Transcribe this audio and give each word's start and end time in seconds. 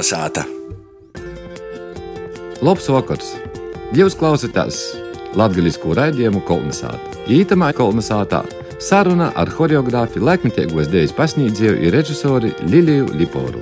Kalnasāta! 0.00 0.46
Labs 2.64 2.86
vakars! 2.88 3.34
Jūs 3.92 4.14
klausāties 4.16 4.78
Latvijas 5.36 5.76
raidījumu 5.76 6.40
Kolnesāta. 6.48 7.18
Ītamā 7.28 7.68
Kolnesātā 7.76 8.40
saruna 8.80 9.28
ar 9.36 9.52
choreogrāfu 9.52 10.22
laikmetīgos 10.24 10.88
dēļas 10.88 11.12
pasniedzēju 11.18 11.74
ir 11.84 11.92
režisori 11.92 12.54
Liliju 12.72 13.10
Liporu. 13.12 13.60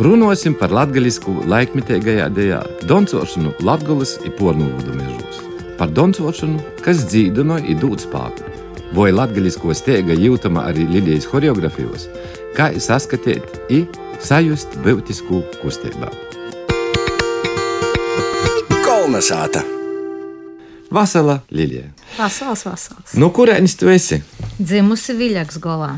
Runāsim 0.00 0.56
par 0.56 0.72
latviešu 0.72 1.44
laikmetīgajā 1.44 2.30
dēļā, 2.32 2.62
doncošanu 2.88 3.52
Latvijas 3.60 4.16
un 4.24 4.32
pornogrāfiju 4.40 4.96
mežos. 4.96 5.44
Par 5.76 5.92
doncošanu, 5.92 6.64
kas 6.80 7.04
dzīvino 7.10 7.60
un 7.60 7.76
dod 7.84 8.00
spēku. 8.00 8.48
Vai 8.96 9.12
latviešu 9.12 9.76
steiga 9.76 10.16
jūtama 10.16 10.70
arī 10.72 10.88
Lilijas 10.88 11.28
choreogrāfijos, 11.28 12.08
kā 12.56 12.72
saskatīt 12.80 13.60
un 13.68 13.84
sajust 14.26 14.74
būtisku 14.82 15.42
kustību. 15.62 16.10
Kolnasāta! 18.82 19.62
Vasala 20.90 21.40
Lilija. 21.50 21.90
Vasals, 22.18 22.64
vasals. 22.66 23.14
No 23.18 23.30
kurienes 23.34 23.74
tu 23.78 23.90
esi? 23.90 24.20
Dzimusi 24.58 25.16
Viļaks 25.18 25.58
golā 25.62 25.96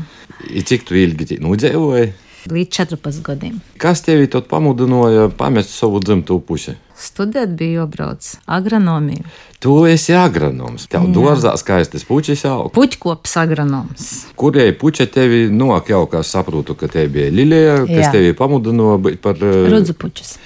I 0.49 0.63
cik 0.65 0.85
tu 0.87 0.97
ilgi 0.97 1.37
nudzīvoji? 1.43 2.09
Līdz 2.47 2.69
14 2.77 3.21
gadiem. 3.25 3.57
Kas 3.81 4.01
tevi 4.05 4.29
tad 4.31 4.47
pamudināja 4.51 5.27
pamest 5.35 5.73
savu 5.75 5.99
dzimto 5.99 6.39
pusi? 6.39 6.75
Studēt 6.99 7.53
bija 7.55 7.81
jābrauc 7.85 8.25
agronomiju. 8.51 9.23
Tu 9.63 9.73
esi 9.87 10.13
agronoms. 10.15 10.87
Tev 10.91 11.05
Jā. 11.07 11.13
dārzā 11.15 11.53
skaistas 11.59 12.03
puķis 12.07 12.43
aug. 12.47 12.71
Puķkops 12.75 13.35
agronoms. 13.39 14.07
Kurie 14.39 14.67
puķi 14.75 15.07
tevi 15.11 15.45
nok 15.51 15.91
jau, 15.91 16.05
kā 16.11 16.23
saprotu, 16.27 16.75
ka 16.79 16.87
tev 16.91 17.11
bija 17.15 17.31
Lilija, 17.31 17.77
kas 17.87 18.09
Jā. 18.09 18.11
tevi 18.17 18.33
pamudināja 18.35 18.99
būt 19.03 19.19
par... 19.23 19.35
eh, 19.39 19.69
Rudzu 19.71 19.95
puķis. 19.99 20.37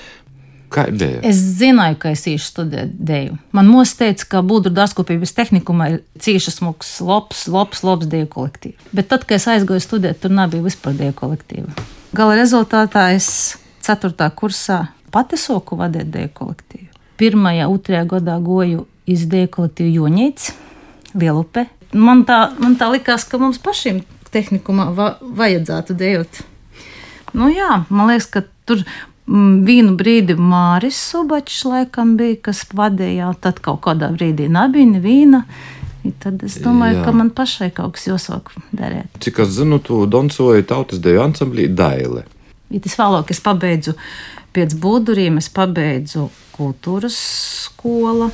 Kā 0.74 0.88
bija? 0.90 1.22
Es 1.28 1.38
zināju, 1.60 1.98
ka 2.02 2.12
es 2.16 2.24
īši 2.30 2.48
studēju 2.50 2.92
dēļu. 3.10 3.36
Man 3.54 3.70
mūs 3.70 3.94
teica, 4.00 4.26
ka 4.32 4.42
Budru 4.46 4.74
dārzkopības 4.74 5.36
tehnikumā 5.38 5.90
ir 5.92 6.00
cīši 6.24 6.56
smuks, 6.56 6.96
labs, 7.06 7.46
labs, 7.52 7.84
labs 7.86 8.10
dēļu 8.10 8.30
kolektīvs. 8.32 8.88
Bet 8.96 9.12
tad, 9.12 9.28
kad 9.30 9.38
es 9.38 9.46
aizgāju 9.54 9.84
studēt, 9.86 10.24
tur 10.24 10.34
nebija 10.34 10.66
vispār 10.66 10.98
dēļu 10.98 11.18
kolektīva. 11.20 11.76
Gala 12.18 12.40
rezultātā 12.40 13.12
es 13.14 13.30
4. 13.86 14.32
kursā 14.40 14.80
pati 15.14 15.38
soku 15.38 15.78
vadīt 15.78 16.10
dēļu 16.14 16.34
kolektīvu. 16.42 16.90
Pirmajā, 17.22 17.70
otrajā 17.70 18.08
gadā 18.16 18.40
goju 18.42 18.88
iz 19.06 19.28
dēļu 19.30 19.52
kolektīvu 19.54 19.94
Joņēts, 20.00 20.50
Lielupe. 21.22 21.68
Man 21.94 22.26
tā, 22.26 22.48
man 22.58 22.74
tā 22.80 22.90
likās, 22.90 23.28
ka 23.30 23.38
mums 23.38 23.62
pašiem 23.62 24.02
tehnikumā 24.34 24.90
va 24.98 25.14
vajadzētu 25.22 25.94
dējot. 26.00 26.42
Nu, 27.38 27.52
jā, 27.54 27.84
man 27.94 28.10
liekas, 28.10 28.30
ka 28.34 28.42
tur 28.66 28.82
vienu 29.28 29.96
brīdi 30.00 30.36
Māris 30.36 30.98
Subačs 31.12 31.64
laikam 31.68 32.18
bija, 32.20 32.40
kas 32.50 32.66
vadīja, 32.76 33.32
tad 33.42 33.62
kaut 33.64 33.82
kādā 33.86 34.12
brīdī 34.16 34.50
neviena. 34.52 35.46
I 36.04 36.12
Tad 36.20 36.42
es 36.44 36.58
domāju, 36.60 36.98
Jā. 36.98 37.04
ka 37.06 37.12
man 37.16 37.30
pašai 37.32 37.70
kaut 37.72 37.94
kas 37.96 38.10
jāsāk 38.10 38.50
darīt. 38.76 39.08
Cik 39.24 39.40
es 39.40 39.54
zinu, 39.56 39.80
tu 39.80 40.02
doncoji 40.04 40.66
tautas 40.68 41.00
deju 41.00 41.22
ansamblī 41.24 41.70
Daile. 41.72 42.26
Ja 42.74 42.82
tas 42.84 42.98
vēlāk, 43.00 43.32
es 43.32 43.40
pabeidzu 43.40 43.94
pēc 44.52 44.76
būduriem, 44.84 45.38
es 45.40 45.48
pabeidzu 45.54 46.26
kultūras 46.58 47.16
skolu, 47.70 48.28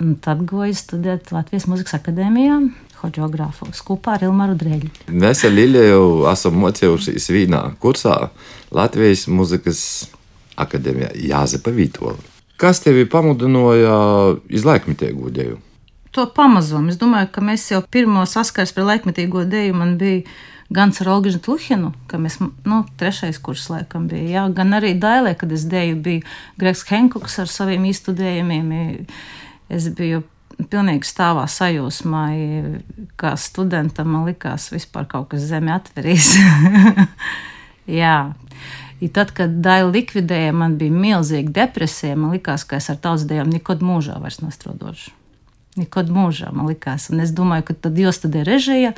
un 0.00 0.16
tad 0.24 0.46
goju 0.48 0.72
studēt 0.72 1.28
Latvijas 1.36 1.68
Mūzikas 1.68 1.98
akadēmijā, 2.00 2.56
hoģogrāfos 3.02 3.84
kopā 3.84 4.16
ar 4.16 4.24
Ilmaru 4.30 4.56
Dreļu. 4.56 4.88
Mēs 5.12 5.44
ar 5.44 5.52
Liliju 5.52 6.24
esam 6.32 6.56
mocījušies 6.64 7.28
vienā 7.34 7.62
kursā 7.82 8.16
Latvijas 8.72 9.28
Mūzikas 9.28 9.84
akadēmijā 9.84 10.21
Jāzepa 10.56 11.74
Vītola. 11.74 12.16
Kas 12.60 12.80
tevi 12.84 13.04
pamudināja 13.10 13.98
izlaikmitīgu 14.52 15.30
deju? 15.34 15.60
to 16.12 16.26
pamazām. 16.36 16.90
Es 16.92 16.98
domāju, 17.00 17.30
ka 17.32 17.44
mēs 17.44 17.66
jau 17.72 17.82
pirmo 17.90 18.24
saskars 18.28 18.74
par 18.76 18.86
laikmetīgo 18.90 19.46
dēļu 19.48 19.76
man 19.76 19.94
bija 20.00 20.22
gan 20.72 20.92
ar 21.00 21.08
Olgu 21.12 21.32
Tuhinu, 21.36 21.92
ka 22.08 22.20
mēs, 22.20 22.38
nu, 22.40 22.82
trešais 23.00 23.40
kurs 23.44 23.66
laikam 23.72 24.06
bija, 24.08 24.28
jā, 24.36 24.44
gan 24.56 24.72
arī 24.76 24.94
Dailē, 24.96 25.34
kad 25.36 25.52
es 25.52 25.66
dēju, 25.68 25.98
bija 26.04 26.22
Gregs 26.60 26.84
Henkuks 26.88 27.38
ar 27.42 27.50
saviem 27.50 27.84
izstudējumiem. 27.90 28.70
Es 29.72 29.88
biju 29.92 30.22
pilnīgi 30.72 31.08
stāvā 31.08 31.44
sajūsmā, 31.48 32.24
kā 33.20 33.34
studentam 33.40 34.12
man 34.14 34.28
likās 34.28 34.70
vispār 34.72 35.08
kaut 35.10 35.32
kas 35.32 35.44
zemi 35.48 35.72
atverīs. 35.74 36.34
jā. 38.00 38.16
I 39.02 39.08
tad, 39.10 39.32
kad 39.34 39.50
Daila 39.64 39.90
likvidēja, 39.90 40.52
man 40.54 40.76
bija 40.78 40.94
milzīga 40.94 41.50
depresija. 41.56 42.14
Man 42.14 42.36
likās, 42.36 42.62
ka 42.62 42.78
es 42.78 42.86
ar 42.92 43.00
tautas 43.02 43.24
dēļiem 43.26 43.56
nekad 43.56 43.82
mūžā 43.82 44.20
vairs 44.22 44.38
nestrādāšu. 44.44 45.10
Nekad 45.80 46.10
mūžā 46.12 46.52
man 46.54 46.68
likās. 46.70 47.08
Un 47.10 47.24
es 47.24 47.32
domāju, 47.34 47.64
ka 47.70 47.74
tad 47.88 47.98
jāstudē 47.98 48.44
režija. 48.46 48.92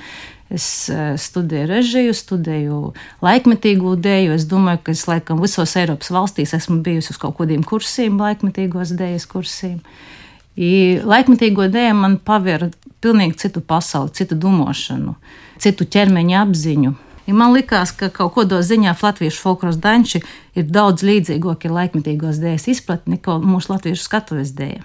Es 0.52 0.66
eh, 0.92 1.14
studēju 1.16 1.70
režiju, 1.70 2.16
studēju 2.18 2.80
laikmetīgo 3.24 3.94
dēļu. 4.04 4.34
Es 4.36 4.44
domāju, 4.50 4.82
ka 4.84 4.92
es 4.92 5.06
laikam 5.08 5.40
visos 5.40 5.72
Eiropas 5.80 6.12
valstīs 6.12 6.52
esmu 6.58 6.82
bijusi 6.84 7.14
uz 7.14 7.22
kaut 7.22 7.38
kādiem 7.38 7.64
kursiem, 7.64 8.20
laikmetīgos 8.20 8.92
dēļas 8.98 9.28
kursiem. 9.30 9.78
I 10.60 11.00
laikmetīgo 11.00 11.70
dēļu 11.72 11.96
man 11.96 12.18
pavēra 12.20 12.68
pilnīgi 13.00 13.40
citu 13.46 13.64
pasauli, 13.64 14.12
citu 14.20 14.36
domāšanu, 14.36 15.16
citu 15.64 15.88
ķermeņa 15.88 16.44
apziņu. 16.44 16.94
Ja 17.26 17.34
man 17.34 17.54
liekas, 17.56 17.92
ka 17.96 18.10
kaut 18.12 18.34
kādā 18.36 18.58
ziņā 18.60 18.92
latviešu 19.00 19.40
folkloras 19.40 19.78
danči 19.80 20.20
ir 20.54 20.66
daudz 20.68 21.04
līdzīgāki 21.06 21.70
laikmetīgos 21.72 22.40
dēļas 22.42 22.66
izpratni 22.68 23.16
nekā 23.16 23.38
mūsu 23.40 23.72
latviešu 23.72 24.04
skatuves 24.04 24.52
dēļa. 24.58 24.84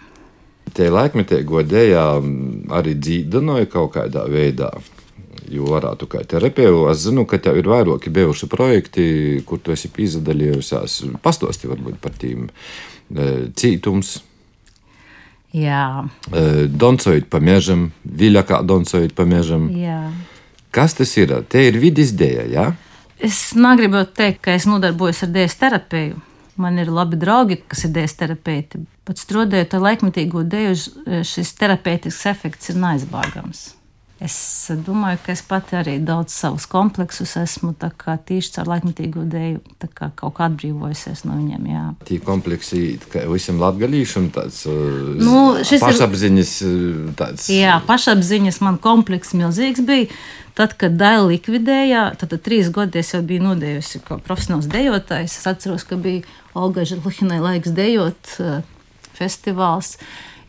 Tie 0.78 0.88
laikmetīgo 0.94 1.64
dejā 1.66 2.06
arī 2.78 2.94
dzīvinoja 2.96 3.66
kaut 3.74 3.96
kādā 3.98 4.24
veidā. 4.30 4.70
Jo 5.50 5.66
varētu 5.66 6.06
kā 6.06 6.22
terapeitu, 6.30 6.84
es 6.92 7.02
zinu, 7.08 7.26
ka 7.26 7.40
tev 7.42 7.58
ir 7.58 7.66
vairāki 7.68 8.12
bijuši 8.14 8.48
projekti, 8.52 9.06
kur 9.50 9.58
tu 9.58 9.74
esi 9.74 9.90
piedalījusies. 9.90 11.00
Pastāsti 11.26 11.68
varbūt 11.72 11.98
par 12.04 12.14
tiem 12.22 12.48
e, 12.48 13.50
cītums, 13.58 14.20
Jā, 15.50 16.06
e, 16.30 16.68
doncojot 16.70 17.26
pa 17.26 17.40
mežam, 17.42 17.88
viļakā 18.06 18.62
doncojot 18.70 19.16
pa 19.18 19.26
mežam. 19.26 19.72
jā. 19.74 20.12
Kas 20.72 20.94
tas 20.97 21.16
ir? 21.18 21.34
Te 21.50 21.63
ir 21.69 21.80
vidis 21.81 22.13
dēļa? 22.18 22.50
Ja? 22.53 22.68
Es 23.19 23.56
negribu 23.57 24.03
teikt, 24.16 24.44
ka 24.46 24.53
es 24.56 24.68
nodarbojos 24.69 25.24
ar 25.25 25.34
dēļas 25.34 25.57
terapiju. 25.59 26.22
Man 26.59 26.78
ir 26.80 26.91
labi 26.91 27.18
draugi, 27.19 27.57
kas 27.72 27.85
ir 27.88 27.96
dēļas 27.96 28.16
terapeiti. 28.19 28.84
Pat 29.08 29.19
strādājot 29.19 29.75
ar 29.75 29.85
laikmetīgo 29.88 30.44
dēļu, 30.52 31.24
šis 31.28 31.56
terapeitisks 31.59 32.29
efekts 32.29 32.72
ir 32.74 32.79
neaizbāgams. 32.84 33.66
Es 34.19 34.35
domāju, 34.84 35.18
ka 35.24 35.31
es 35.31 35.40
pati 35.47 35.78
arī 35.80 35.94
daudz 36.03 36.34
savus 36.35 36.66
kompleksus 36.68 37.38
esmu 37.40 37.72
kā 37.96 38.18
tīši 38.19 38.52
caur 38.57 38.68
laikmetīgo 38.74 39.24
dēļu 39.31 39.62
tā 39.80 39.88
kā 39.96 40.09
kaut 40.19 40.34
kā 40.35 40.50
atbrīvojusies 40.50 41.24
no 41.24 41.38
viņiem. 41.38 41.69
Jā. 41.72 41.84
Tie 42.09 42.18
kompleksi, 42.19 42.81
kā 43.13 43.24
visam 43.31 43.62
latgalīšam, 43.63 44.28
tāds 44.35 44.66
Nu, 44.68 45.56
šis 45.63 45.79
ir- 45.79 45.85
pašapziņas, 45.88 46.52
tāds. 47.16 47.47
Jā, 47.47 47.79
pašapziņas 47.88 48.59
man 48.68 48.78
komplekss 48.78 49.31
milzīgs 49.40 49.85
bija. 49.88 50.12
Tad, 50.59 50.74
kad 50.75 50.97
Daila 51.00 51.29
likvidēja, 51.29 52.18
tad, 52.19 52.34
tad 52.34 52.41
trīs 52.44 52.68
gadus 52.75 53.00
es 53.06 53.13
jau 53.13 53.22
biju 53.24 53.46
nodējusi 53.46 54.02
kā 54.03 54.18
profesionāls 54.19 54.68
dejotājs. 54.68 55.38
Es 55.40 55.47
atceros, 55.47 55.85
ka 55.88 55.96
bija 55.96 56.25
Olga 56.59 56.84
Žilhinai 56.84 57.40
laiks 57.40 57.72
dejot 57.72 58.34
eh, 58.44 58.59
festivāls. 59.16 59.96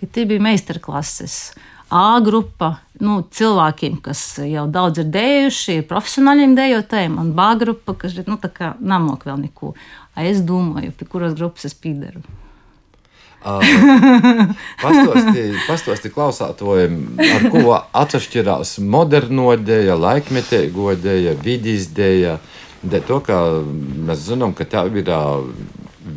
Ja 0.03 0.09
tie 0.11 0.27
bija 0.27 0.43
meistarklases. 0.43 1.53
A 1.91 2.21
grupa 2.23 2.77
nu, 3.03 3.21
cilvēkiem, 3.35 3.97
kas 4.05 4.21
jau 4.47 4.67
daudz 4.71 5.01
ir 5.03 5.09
dējuši, 5.11 5.81
ir 5.81 5.89
profesionāļiem 5.91 6.55
dejotājiem, 6.59 7.17
un 7.19 7.33
B 7.35 7.47
grupa, 7.59 7.97
kas 7.99 8.15
nu, 8.29 8.37
tā 8.39 8.51
kā 8.55 8.75
namok 8.79 9.27
vēl 9.27 9.41
neko. 9.49 9.75
Es 10.21 10.45
domāju, 10.47 10.93
pie 10.95 11.09
kuras 11.11 11.35
grupas 11.39 11.67
es 11.67 11.75
pīdaru. 11.75 12.23
Pastāsti, 14.83 15.45
pastāsti 15.65 16.11
klausātojiem, 16.13 16.97
ar 17.25 17.47
ko 17.53 17.79
atšķirās 18.03 18.77
moderno 18.85 19.55
dēļa, 19.57 19.97
laikmetīgo 19.97 20.95
dēļa, 21.01 21.37
vidīs 21.41 21.89
dēļa. 21.97 22.39
De 22.81 23.01
to, 23.05 23.19
ka 23.25 23.37
mēs 23.65 24.29
zinām, 24.29 24.53
ka 24.57 24.65
tā 24.69 24.87
ir 24.89 25.11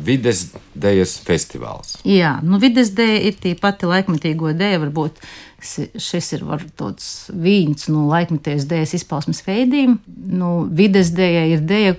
vides 0.04 0.46
dēļas 0.76 1.16
festivāls. 1.24 1.96
Jā, 2.08 2.38
nu, 2.44 2.60
vides 2.60 2.92
dēļ 2.96 3.16
ir 3.28 3.34
tie 3.40 3.54
pati 3.56 3.88
laikmetīgo 3.88 4.52
dēļ. 4.56 4.78
Varbūt 4.86 5.20
šis 5.64 6.32
ir 6.36 6.44
tāds 6.78 7.08
viens 7.30 7.88
no 7.90 8.06
laikmetīgās 8.10 8.66
dēļas 8.70 8.94
izpausmes 8.98 9.42
veidiem. 9.46 9.98
Nu, 10.06 10.64
vides 10.70 11.12
dēļ 11.16 11.54
ir 11.56 11.64
dēļ, 11.68 11.96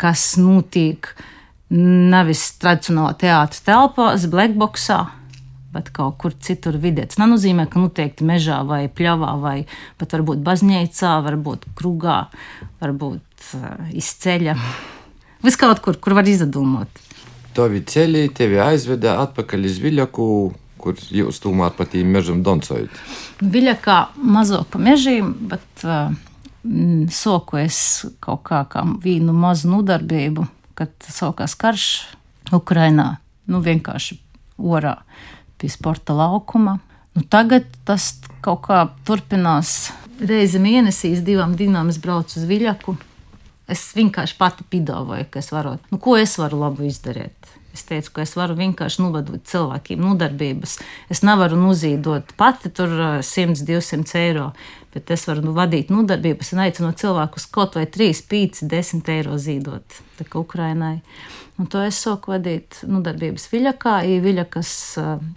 kas 0.00 0.32
notiek 0.40 1.12
nevis 1.72 2.44
tradicionālā 2.60 3.16
teātris 3.20 3.64
telpās, 3.66 4.28
blackboxā. 4.32 5.00
Bet 5.72 5.88
kaut 5.96 6.18
kur 6.20 6.34
citur 6.36 6.76
vidē. 6.76 7.06
Tas 7.08 7.16
nenozīmē, 7.16 7.64
ka 7.72 7.80
noteikti 7.80 8.26
mežā 8.28 8.58
vai 8.68 8.82
pļavā, 8.92 9.30
vai 9.40 9.56
pat 10.00 10.12
varbūt 10.12 10.42
baznīcā, 10.44 11.14
varbūt 11.24 11.64
krugā, 11.78 12.26
varbūt 12.82 13.46
uh, 13.56 13.86
izceļā. 13.96 14.56
Vis 15.42 15.56
kaut 15.56 15.80
kur, 15.84 15.96
kur 15.96 16.18
var 16.18 16.28
izdomāt. 16.28 17.00
Tavi 17.56 17.80
ceļi 17.88 18.26
tevi 18.36 18.60
aizveda 18.60 19.16
atpakaļ 19.24 19.64
uz 19.68 19.80
Viļaku, 19.80 20.26
kur 20.82 20.98
jūs 21.14 21.40
tomēr 21.42 21.72
pat 21.78 21.94
īm 21.98 22.10
mežam 22.16 22.42
doncojat. 22.44 22.92
Viļakā 23.42 23.98
mazāk 24.18 24.68
pa 24.72 24.80
mežiem, 24.82 25.32
bet 25.50 25.86
uh, 25.86 26.12
soku 27.10 27.62
es 27.62 27.78
kaut 28.22 28.44
kā 28.48 28.62
kā 28.70 28.84
vīnu 29.04 29.34
mazu 29.34 29.70
nodarbību, 29.72 30.46
kad 30.78 30.92
sākās 31.06 31.56
karš 31.58 31.86
Ukrainā. 32.54 33.16
Nu, 33.50 33.62
vienkārši 33.62 34.18
orā 34.62 34.96
pie 35.58 35.70
sporta 35.70 36.14
laukuma. 36.14 36.78
Nu, 37.14 37.24
tagad 37.28 37.66
tas 37.86 38.14
kaut 38.44 38.64
kā 38.68 38.84
turpinās. 39.06 39.92
Reizi 40.22 40.60
mēnesī, 40.62 41.12
divām 41.24 41.56
dienām 41.58 41.90
es 41.90 41.98
braucu 42.02 42.38
uz 42.38 42.46
Viļaku. 42.46 42.94
Es 43.70 43.88
vienkārši 43.96 44.36
pati 44.38 44.66
piedāvāju, 44.70 45.26
ka 45.30 45.40
es 45.42 45.50
varu, 45.54 45.76
nu, 45.90 45.98
ko 46.02 46.16
es 46.18 46.36
varu 46.38 46.60
labu 46.62 46.86
izdarīt. 46.86 47.52
Es 47.72 47.86
teicu, 47.88 48.10
ka 48.16 48.24
es 48.26 48.34
varu 48.36 48.56
vienkārši 48.58 49.00
novadīt 49.00 49.46
cilvēkiem 49.48 50.00
nodarbības. 50.04 50.76
Es 51.12 51.22
nevaru 51.24 51.56
nozīdot 51.56 52.34
pati 52.36 52.68
tur 52.74 52.92
100, 53.24 53.64
200 53.68 54.18
eiro, 54.20 54.50
bet 54.92 55.10
es 55.14 55.24
varu 55.28 55.46
nu, 55.46 55.54
vadīt 55.56 55.92
nodarbības 55.92 56.52
un 56.52 56.66
aicinot 56.66 57.00
cilvēkus 57.00 57.48
kaut 57.54 57.78
vai 57.80 57.86
3, 57.88 58.26
5, 58.28 58.66
10 58.68 59.12
eiro 59.16 59.38
zīdot 59.40 60.02
Ukrainai. 60.38 61.00
Un 61.60 61.68
to 61.70 61.80
es 61.84 61.98
sāku 62.00 62.32
vadīt 62.32 62.82
nodarbības 62.88 63.48
Viļakā, 63.52 63.98
Viļakas 64.24 64.70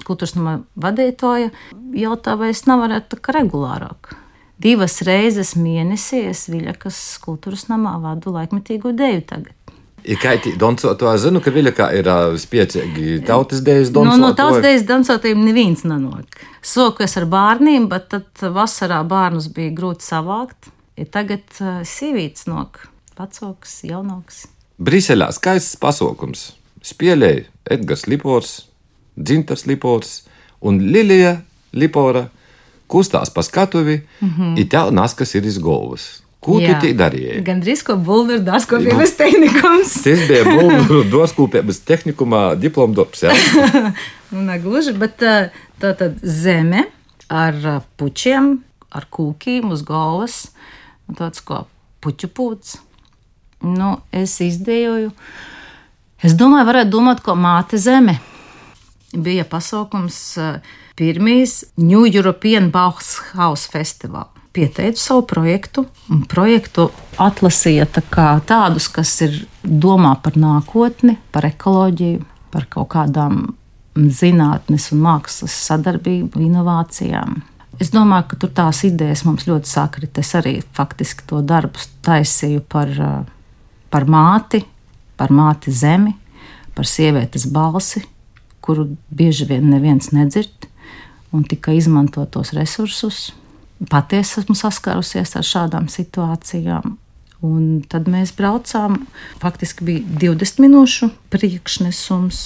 kultūras 0.07 0.35
nama 0.37 0.59
vadītāja. 0.79 1.51
Jautā, 1.95 2.35
vai 2.39 2.51
es 2.53 2.63
nevarētu 2.69 3.15
tā 3.15 3.21
kā 3.23 3.35
regulārāk. 3.39 4.15
Divas 4.61 5.01
reizes 5.03 5.53
mēnesī 5.59 6.23
es 6.29 6.45
Viļakas 6.51 6.99
kultūras 7.23 7.67
namā 7.67 7.97
vadu 8.03 8.31
laikmetīgo 8.35 8.95
deju 8.95 9.25
tagad. 9.27 9.74
Ir 10.05 10.19
kaitīgi 10.21 10.59
doncot, 10.61 10.97
to 11.01 11.11
zinu, 11.17 11.41
ka 11.41 11.49
Viļakā 11.53 11.87
ir 11.97 12.09
spiecīgi 12.41 13.23
tautas 13.25 13.63
dēļas 13.65 13.89
doncot. 13.95 14.19
No, 14.19 14.29
no 14.29 14.33
tautas 14.37 14.61
dēļas 14.61 14.85
doncotiem 14.85 15.41
neviens 15.41 15.81
nenok. 15.87 16.43
Soku 16.61 17.05
es 17.05 17.17
ar 17.17 17.25
bērniem, 17.29 17.87
bet 17.89 18.11
tad 18.13 18.43
vasarā 18.53 19.01
bērnus 19.09 19.49
bija 19.55 19.73
grūti 19.73 20.05
savākt. 20.05 20.69
Ja 20.95 21.07
tagad 21.11 21.57
sīvīts 21.89 22.45
nok, 22.47 22.85
vecāks, 23.17 23.79
jaunāks. 23.87 24.45
Briselē 24.77 25.31
skaists 25.33 25.79
pasaukums. 25.81 26.51
Spēlēja 26.85 27.47
Edgars 27.73 28.05
Lipors, 28.05 28.53
Dzintars 29.17 29.65
Lipors 29.65 30.19
un 30.61 30.79
Lilija 30.91 31.39
Lipora 31.73 32.27
kustās 32.87 33.33
pa 33.33 33.41
skatuvi, 33.43 34.01
mm 34.21 34.29
-hmm. 34.29 34.59
it 34.59 34.73
jau 34.73 34.91
nas, 34.91 35.13
kas 35.13 35.35
ir 35.35 35.45
iz 35.45 35.57
galvas. 35.57 36.21
Ko 36.45 36.59
Jā. 36.61 36.75
tu 36.77 36.91
darīji? 36.93 37.39
Gan 37.45 37.61
drīz 37.63 37.81
ko 37.85 37.95
bulvāru 37.97 38.43
dārzkopības 38.45 39.15
tehnikums. 39.17 39.95
Tas 40.05 40.25
bija 40.29 40.43
bulvāru 40.45 40.99
dārzkopības 41.09 41.79
tehnikumā 41.87 42.41
diploma 42.61 42.93
darbs. 42.99 43.23
nu, 44.31 44.43
negluži, 44.45 44.93
bet 45.01 45.17
tā 45.21 45.95
tad 45.97 46.21
zeme 46.21 46.83
ar 47.33 47.57
puķiem, 47.97 48.51
ar 48.93 49.09
kūkiem 49.09 49.73
uz 49.73 49.81
galvas, 49.87 50.37
un 51.09 51.17
tāds 51.17 51.41
kā 51.47 51.63
puķu 52.05 52.29
pūts. 52.37 52.77
Nu, 53.65 53.95
es 54.13 54.37
izdējoju. 54.45 55.09
Es 56.25 56.37
domāju, 56.37 56.69
varētu 56.69 56.93
domāt, 56.93 57.25
ko 57.25 57.33
māte 57.33 57.81
zeme. 57.81 58.19
Bija 59.15 59.47
pasaukums 59.49 60.21
pirmīs 60.99 61.63
New 61.81 62.05
European 62.05 62.69
Bauhaus 62.69 63.65
Festival 63.73 64.34
pieteicu 64.55 65.01
savu 65.01 65.25
projektu, 65.27 65.85
un 66.11 66.23
projektu 66.29 66.87
atlasīja 67.21 67.87
tā 67.97 68.29
tādus, 68.47 68.87
kas 68.91 69.11
ir 69.25 69.41
domā 69.63 70.15
par 70.23 70.39
nākotni, 70.39 71.17
par 71.35 71.47
ekoloģiju, 71.49 72.23
par 72.53 72.67
kaut 72.71 72.93
kādām 72.95 73.45
zinātnes 73.95 74.89
un 74.91 75.03
mākslas 75.03 75.55
sadarbību, 75.67 76.41
inovācijām. 76.47 77.39
Es 77.79 77.91
domāju, 77.91 78.29
ka 78.31 78.37
tur 78.39 78.51
tās 78.55 78.83
idejas 78.87 79.25
mums 79.27 79.47
ļoti 79.49 79.67
sakrit. 79.67 80.17
Es 80.19 80.31
arī 80.37 80.57
faktiski 80.75 81.25
to 81.27 81.41
darbu 81.43 81.81
taisīju 82.07 82.63
par, 82.71 82.91
par 83.91 84.07
māti, 84.07 84.61
par 85.19 85.31
māti 85.35 85.73
zemi, 85.75 86.15
par 86.75 86.87
sievietes 86.87 87.47
balsi, 87.51 88.05
kuru 88.63 88.87
bieži 89.11 89.47
vien 89.49 89.67
neviens 89.69 90.11
nedzird, 90.15 90.69
un 91.35 91.43
tika 91.43 91.75
izmantot 91.75 92.31
tos 92.31 92.53
resursus, 92.55 93.33
patiesi 93.89 94.41
esmu 94.41 94.55
saskārusies 94.57 95.35
ar 95.37 95.45
šādām 95.45 95.89
situācijām. 95.91 96.95
Un 97.45 97.83
tad 97.91 98.07
mēs 98.09 98.31
braucām, 98.37 99.03
faktiski 99.41 99.85
bija 99.85 100.19
20 100.21 100.61
minūšu 100.63 101.09
priekšnesums. 101.33 102.45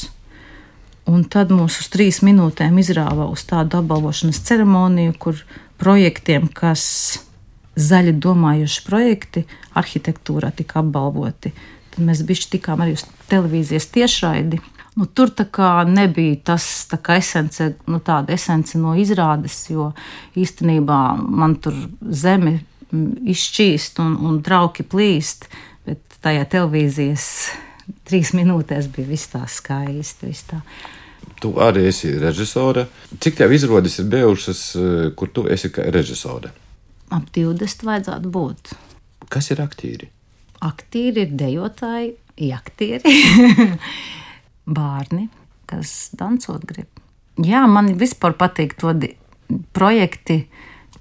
Un 1.09 1.23
tad 1.25 1.53
mūs 1.53 1.79
uz 1.81 1.87
trīs 1.93 2.19
minūtēm 2.25 2.77
izrāva 2.81 3.29
uz 3.31 3.45
tādu 3.49 3.79
apbalvošanas 3.79 4.41
ceremoniju, 4.45 5.15
kur 5.21 5.39
projektiem, 5.81 6.49
kas 6.53 6.83
zaļi 7.79 8.13
domājuši 8.21 8.83
projekti, 8.85 9.45
arhitektūrā 9.79 10.51
tika 10.57 10.83
apbalvoti. 10.83 11.53
Tad 11.93 12.05
mēs 12.05 12.21
bišķi 12.27 12.51
tikām 12.57 12.83
arī 12.83 12.97
uz 12.97 13.05
televīzijas 13.31 13.89
tiešraidi 13.93 14.59
Nu, 14.99 15.05
tur 15.15 15.31
nebija 15.87 16.35
tas 16.51 16.65
tā 16.91 16.99
esence, 17.15 17.69
nu, 17.87 18.01
tāda 18.03 18.33
esence 18.35 18.75
no 18.77 18.91
izrādes, 18.99 19.61
jo 19.71 19.93
īstenībā 20.35 20.99
man 21.23 21.55
tur 21.63 21.77
zeme 22.03 22.57
izšķīst 22.91 24.01
un, 24.03 24.17
un 24.27 24.41
trauki 24.43 24.83
plīst, 24.83 25.47
bet 25.87 26.19
tajā 26.19 26.43
televīzijas 26.51 27.29
trīs 28.09 28.33
minūtēs 28.35 28.91
bija 28.91 29.07
viss 29.07 29.31
tā 29.31 29.45
skaisti. 29.47 30.27
Viss 30.27 30.49
tā. 30.51 30.59
Tu 31.39 31.55
arī 31.63 31.87
esi 31.87 32.11
režisore. 32.19 32.89
Cik 33.23 33.39
tev 33.39 33.55
izrādes 33.55 33.99
ir 34.01 34.11
bijušas, 34.11 34.63
kur 35.15 35.31
tu 35.31 35.47
esi 35.47 35.71
kā 35.71 35.87
režisore? 35.95 36.51
Ap 37.15 37.31
20 37.31 37.87
vajadzētu 37.87 38.35
būt. 38.35 38.73
Kas 39.31 39.47
ir 39.55 39.63
aktīri? 39.63 40.11
Aktīri 40.59 41.23
ir 41.23 41.37
dejotāji, 41.39 42.17
aktieri. 42.51 43.13
bērni, 44.69 45.27
kas 45.69 46.11
dancot 46.17 46.65
grib. 46.69 46.89
Jā, 47.39 47.63
man 47.71 47.93
vispār 47.99 48.35
patīk 48.37 48.75
to 48.79 48.93
projekti, 49.75 50.43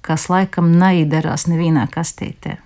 kas 0.04 0.28
laikam 0.30 0.70
neīderās 0.78 1.48
nevienā 1.50 1.88
kastītē. 1.92 2.58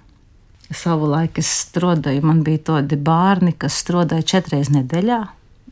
Savu 0.72 1.08
laiku 1.10 1.42
es 1.42 1.50
strādāju, 1.66 2.22
man 2.24 2.40
bija 2.46 2.62
tādi 2.70 2.96
bērni, 2.96 3.52
kas 3.60 3.76
strādāja 3.82 4.24
četras 4.34 4.70
nedēļā, 4.72 5.20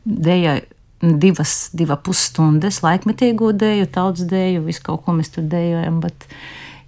dēļa 0.05 0.55
divas, 1.01 1.55
divas 1.73 2.01
pusstundas, 2.05 2.81
laikmetīgo 2.85 3.51
dēļu, 3.57 3.87
tautas 3.93 4.27
dēļu, 4.29 4.65
visu 4.67 4.83
kaut 4.85 5.05
ko 5.05 5.15
mēs 5.17 5.33
tur 5.33 5.47
dējojam, 5.49 5.99
bet 6.03 6.27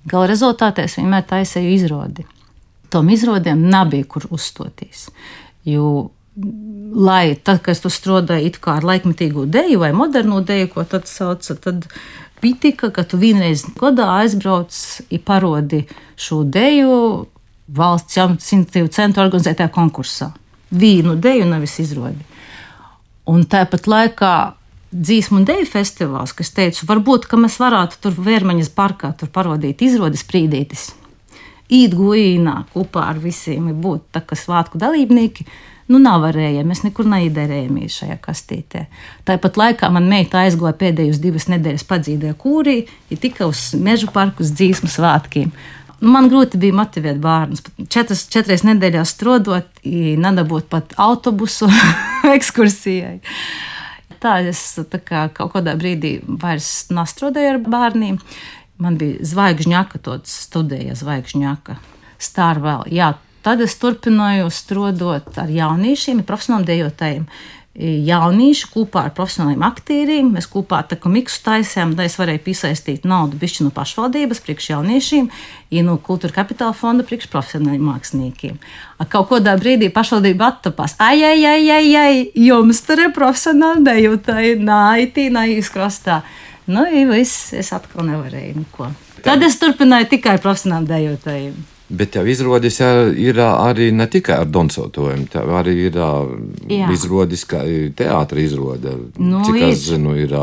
gala 0.09 0.29
rezultātā 0.29 0.85
es 0.85 0.97
vienmēr 0.99 1.25
taisīju 1.29 1.73
izrādi. 1.77 2.27
Tom 2.93 3.09
izrādēm 3.09 3.63
nebija 3.73 4.05
kur 4.05 4.27
uzstoties, 4.29 5.07
jo 5.65 6.11
lai 6.35 7.35
tad, 7.35 7.61
kad 7.65 7.79
tu 7.81 7.91
strādāji 7.93 8.49
it 8.49 8.59
kā 8.61 8.77
ar 8.79 8.87
laikmetīgo 8.87 9.45
deju 9.49 9.81
vai 9.83 9.91
modernu 9.93 10.41
deju, 10.45 10.71
ko 10.73 10.85
tad 10.89 11.05
sauca, 11.09 11.55
tad 11.55 11.85
pitika, 12.41 12.89
ka 12.93 13.05
tu 13.05 13.19
vienreiz 13.21 13.65
gadā 13.79 14.09
aizbrauc 14.19 14.73
parodi 15.25 15.83
šo 16.19 16.41
deju 16.43 17.27
valsts 17.73 18.17
jaunatīstības 18.17 18.95
centra 18.95 19.23
organizētajā 19.27 19.69
konkursā. 19.73 20.31
Vīnu 20.73 21.15
deju 21.21 21.45
nevis 21.47 21.77
izrodi. 21.83 22.25
Un 23.29 23.45
tāpat 23.47 23.87
laikā 23.87 24.33
dzīsmu 24.93 25.39
un 25.41 25.45
deju 25.47 25.67
festivāls, 25.69 26.33
kas 26.35 26.51
teica, 26.53 26.85
varbūt, 26.89 27.29
mēs 27.39 27.59
varētu 27.61 28.01
tur 28.01 28.17
Vērmaņas 28.25 28.73
parkā 28.75 29.13
tur 29.17 29.31
parodīt 29.33 29.81
izrādes 29.85 30.25
sprīdītis. 30.25 30.89
Īt 31.73 31.95
gojīnā 31.97 32.57
kopā 32.73 33.07
ar 33.13 33.21
visiem 33.21 33.71
būt 33.81 34.11
tā 34.13 34.21
kā 34.27 34.37
svātku 34.37 34.81
dalībnieki 34.81 35.47
nu, 35.93 36.01
nav 36.01 36.23
varējami. 36.25 36.65
Mēs 36.69 36.81
nekur 36.85 37.07
neiderējamies 37.11 37.99
šajā 38.01 38.17
kastītē. 38.23 38.87
Tāpat 39.27 39.59
laikā 39.59 39.89
man 39.93 40.09
meita 40.09 40.41
aizgāja 40.41 40.75
pēdējos 40.79 41.21
divas 41.23 41.47
nedēļas 41.51 41.85
padzīdē 41.89 42.33
kūrī, 42.39 42.81
ja 43.11 43.19
tika 43.21 43.47
uz 43.49 43.71
meža 43.77 44.09
parku 44.13 44.45
uz 44.45 44.53
dzīsmu 44.57 44.89
svētkiem. 44.91 45.53
Nu, 46.03 46.11
man 46.11 46.27
grūti 46.31 46.59
bija 46.59 46.75
motivēt 46.75 47.21
bērnus. 47.23 47.63
Četras, 47.87 48.25
četras 48.31 48.65
nedēļās 48.67 49.13
strādājot, 49.15 49.85
nedabūt 50.19 50.67
pat 50.73 50.97
autobusu 50.99 51.69
ekskursijai. 52.35 53.21
Tā 54.23 54.37
es 54.47 54.59
tā 54.91 54.99
kā, 55.03 55.27
kaut 55.35 55.53
kādā 55.55 55.77
brīdī 55.79 56.17
vairs 56.41 56.89
nestrādāju 56.91 57.55
ar 57.55 57.61
bērniem. 57.63 58.19
Man 58.83 58.97
bija 58.99 59.23
zvaigžņaka, 59.29 59.99
tāds 60.03 60.33
studēja 60.47 60.95
zvaigžņaka. 60.99 61.77
Stāra 62.23 62.63
vēl, 62.63 62.85
jā, 62.95 63.13
Tad 63.43 63.59
es 63.63 63.75
turpināju 63.75 64.47
strādāt 64.53 65.35
ar 65.41 65.51
jauniešiem, 65.51 66.23
profesionāliem 66.27 66.69
dejotājiem. 66.69 67.27
jaunieši 67.73 68.67
kopā 68.69 69.07
ar 69.07 69.13
profesionāliem 69.17 69.63
aktieriem. 69.65 70.27
Mēs 70.35 70.45
kopā 70.45 70.83
tā 70.85 70.93
kā 70.93 71.09
miksu 71.09 71.39
taisījām, 71.41 71.95
lai 71.97 72.05
es 72.05 72.19
varēju 72.19 72.43
piesaistīt 72.45 73.07
naudu 73.09 73.39
bišķi 73.41 73.65
no 73.65 73.71
pašvaldības 73.73 74.43
priekš 74.45 74.69
jauniešiem, 74.69 75.29
ja 75.73 75.83
no 75.83 75.97
kultūra 75.97 76.35
kapitāla 76.35 76.75
fonda 76.77 77.03
priekš 77.03 77.31
profesionāliem 77.33 77.81
māksliniekiem. 77.89 78.59
Kaut 79.09 79.31
kādā 79.31 79.57
brīdī 79.57 79.89
pašvaldība 79.89 80.51
attapās, 80.51 80.93
ai, 81.01 81.23
ai, 81.25 81.41
ai, 81.49 81.65
ai, 81.73 81.95
ai 81.97 82.45
jums 82.45 82.85
tur 82.85 83.07
ir 83.07 83.11
profesionāli 83.17 83.83
dejotāji, 83.89 84.55
naitī, 84.61 85.31
naijas 85.33 85.73
krastā. 85.73 86.21
Nu, 86.69 86.85
ja 86.85 87.09
viss, 87.09 87.51
es 87.57 87.73
atkal 87.73 88.05
nevarēju 88.07 88.61
neko. 88.61 88.93
Tad 89.25 89.41
es 89.43 89.57
turpināju 89.57 90.13
tikai 90.13 90.37
ar 90.37 90.45
profesionāliem 90.45 90.91
dejotājiem. 90.93 91.57
Bet 91.93 92.17
jau 92.17 92.23
izrādās, 92.29 92.79
ja 92.81 93.05
ir 93.11 93.37
arī 93.43 93.91
ne 93.93 94.07
tikai 94.09 94.39
ar 94.41 94.49
donsotojumu, 94.49 95.27
tā 95.33 95.43
arī 95.59 95.75
ir 95.89 95.99
izrādās, 96.93 97.45
ka 97.49 97.61
teātris 97.99 98.51
izrāda. 98.51 98.95
Nu, 99.21 99.43
Cik 99.45 99.59
es 99.67 99.85
zinu, 99.91 100.15
ir 100.17 100.33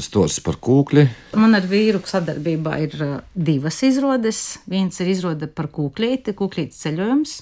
stors 0.00 0.38
par 0.44 0.60
kūkli. 0.62 1.06
Man 1.38 1.58
ar 1.58 1.66
vīru 1.68 2.02
sadarbībā 2.06 2.78
ir 2.86 2.96
divas 3.34 3.82
izrādes. 3.86 4.60
Viens 4.70 5.02
ir 5.02 5.10
izrāde 5.12 5.50
par 5.50 5.70
kūklīti, 5.74 6.36
kūklītes 6.38 6.80
ceļojums. 6.86 7.36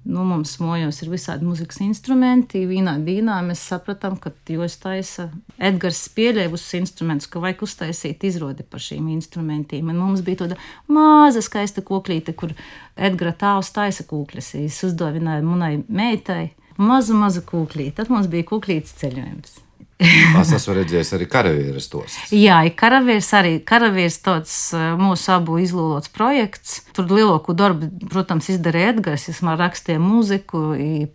Nu, 0.00 0.22
mums 0.24 0.54
mojos 0.62 1.02
ir 1.04 1.10
visādi 1.12 1.44
muzikas 1.44 1.82
instrumenti. 1.84 2.62
Vienā 2.64 2.94
dienā 3.04 3.36
mēs 3.44 3.60
sapratām, 3.68 4.16
ka 4.16 4.32
jos 4.48 4.78
taisa 4.80 5.26
Edgars 5.60 6.06
pieļēvusi 6.16 6.80
instrumentus, 6.80 7.28
ka 7.28 7.42
vajag 7.44 7.66
uztaisīt 7.66 8.24
izrādi 8.24 8.64
par 8.64 8.80
šīm 8.80 9.10
instrumentiem. 9.12 9.92
Un 9.92 10.00
mums 10.00 10.24
bija 10.24 10.46
tāda 10.46 10.60
maza 10.88 11.44
skaista 11.44 11.84
koklīte, 11.84 12.32
kur 12.32 12.56
Edgara 12.96 13.36
tāvs 13.36 13.74
taisa 13.76 14.08
kūkļus. 14.08 14.54
Es 14.64 14.80
uzdāvināju 14.88 15.44
manai 15.52 15.74
meitai 15.84 16.54
mazu, 16.80 17.18
mazu 17.20 17.44
kūklīti. 17.44 17.98
Tad 18.00 18.08
mums 18.08 18.32
bija 18.32 18.48
kūklītes 18.48 18.96
ceļojums. 19.02 19.60
Es 20.40 20.52
esmu 20.56 20.74
redzējis 20.78 21.12
arī 21.16 21.26
karavīrus 21.30 21.88
tos. 21.92 22.16
Jā, 22.32 22.60
karavīrs 22.76 23.28
arī 23.36 23.52
karavīrs 23.66 24.16
tāds 24.24 24.54
mūsu 25.00 25.32
abu 25.34 25.58
izlūlots 25.60 26.12
projekts. 26.14 26.78
Tur 26.96 27.10
lielāko 27.10 27.54
darbu, 27.56 27.90
protams, 28.12 28.48
izdarīja 28.54 28.94
Edgars. 28.94 29.26
Viņš 29.28 29.42
man 29.46 29.58
rakstīja 29.60 30.00
mūziku, 30.02 30.62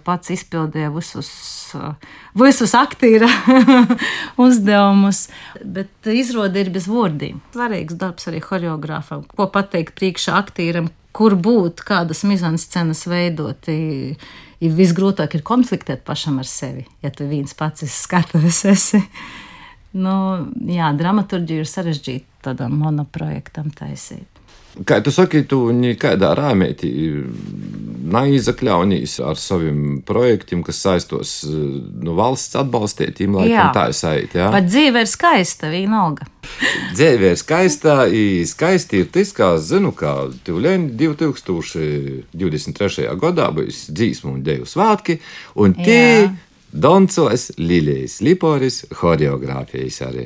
pats 0.05 0.33
izpildīja 0.35 0.91
visus, 0.93 1.31
visus 2.37 2.75
aktīra 2.77 3.29
uzdevumus. 4.45 5.25
Bet 5.63 6.11
izrāde 6.11 6.61
ir 6.61 6.73
bez 6.75 6.89
vārdiem. 6.91 7.41
Svarīgs 7.55 7.97
darbs 7.97 8.29
arī 8.29 8.43
choreogrāfam. 8.45 9.25
Ko 9.33 9.49
pateikt 9.53 9.97
priekšā 9.97 10.37
aktīram, 10.37 10.91
kur 11.15 11.37
būt, 11.39 11.81
kādas 11.87 12.25
mizanscenas 12.27 13.05
veidot 13.09 13.71
ja 14.65 14.75
visgrūtāk 14.75 15.37
ir 15.37 15.45
konfliktēt 15.45 16.05
pašam 16.07 16.39
ar 16.41 16.49
sevi, 16.49 16.85
ja 17.03 17.11
tu 17.13 17.27
viens 17.29 17.53
pats 17.57 17.85
esi 17.85 17.97
skatuves 18.05 18.63
esi. 18.73 19.01
Nu, 19.95 20.15
jā, 20.67 20.89
dramaturģija 20.97 21.63
ir 21.63 21.69
sarežģīta 21.71 22.49
tādam 22.49 22.75
monoprojektam 22.81 23.69
taisīt. 23.77 24.34
Kā 24.83 24.97
tu 24.99 25.11
saki, 25.13 25.45
tu 25.47 25.69
nekādā 25.71 26.33
rāmētī 26.35 26.89
neizakļaunīs 28.05 29.15
ar 29.25 29.39
saviem 29.39 30.01
projektiem, 30.05 30.61
kas 30.65 30.81
saistos 30.83 31.31
nu, 31.47 32.13
valsts 32.17 32.55
atbalstītiem, 32.59 33.35
laikam 33.39 33.71
tā 33.75 33.87
ir 33.89 33.95
saita. 33.97 34.39
Jā, 34.43 34.49
pat 34.53 34.67
dzīve 34.67 35.01
ir 35.05 35.09
skaista, 35.09 35.69
vienalga. 35.71 36.27
dzīve 36.97 37.31
ir 37.33 37.39
skaista, 37.39 37.93
skaisti 38.51 39.03
ir 39.03 39.07
tas, 39.15 39.29
kā 39.35 39.49
zinu, 39.63 39.91
ka 39.97 40.11
Tūlēni 40.45 40.91
2023. 40.99 43.07
gadā 43.21 43.47
būs 43.55 43.77
dzīsmu 43.95 44.29
un 44.35 44.41
deju 44.45 44.65
svātki, 44.69 45.13
un 45.61 45.69
tie 45.79 46.05
Doncos 46.75 47.43
Lilijas 47.57 48.19
Liporis 48.25 48.83
choreogrāfijas 48.91 50.01
arī. 50.09 50.25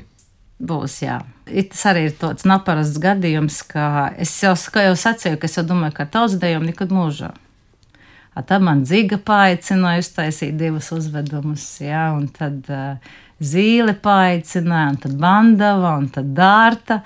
Būs, 0.59 1.01
jā. 1.05 1.21
Tas 1.49 1.85
arī 1.89 2.07
ir 2.09 2.17
tāds 2.19 2.45
neparasts 2.49 2.99
gadījums, 3.01 3.61
ka 3.69 4.11
es 4.21 4.33
jau, 4.43 4.55
jau 4.55 4.95
sacīju, 4.97 5.39
ka 5.41 5.49
es 5.49 5.57
jau 5.57 5.65
domāju, 5.65 5.95
ka 5.97 6.05
ar 6.05 6.11
tautsdejumu 6.13 6.69
nekad 6.69 6.93
mūžā. 6.93 7.31
A 8.37 8.43
tad 8.45 8.63
man 8.63 8.85
dziga 8.85 9.17
paaicināja 9.25 10.03
uztaisīt 10.03 10.53
divus 10.59 10.91
uzvedumus, 10.95 11.63
jā, 11.81 12.05
un 12.15 12.29
tad 12.31 12.69
uh, 12.71 13.15
zīle 13.43 13.95
paaicināja, 13.99 14.93
un 14.93 14.99
tad 15.03 15.17
bandava, 15.19 15.95
un 15.99 16.07
tad 16.13 16.29
dārta. 16.37 17.01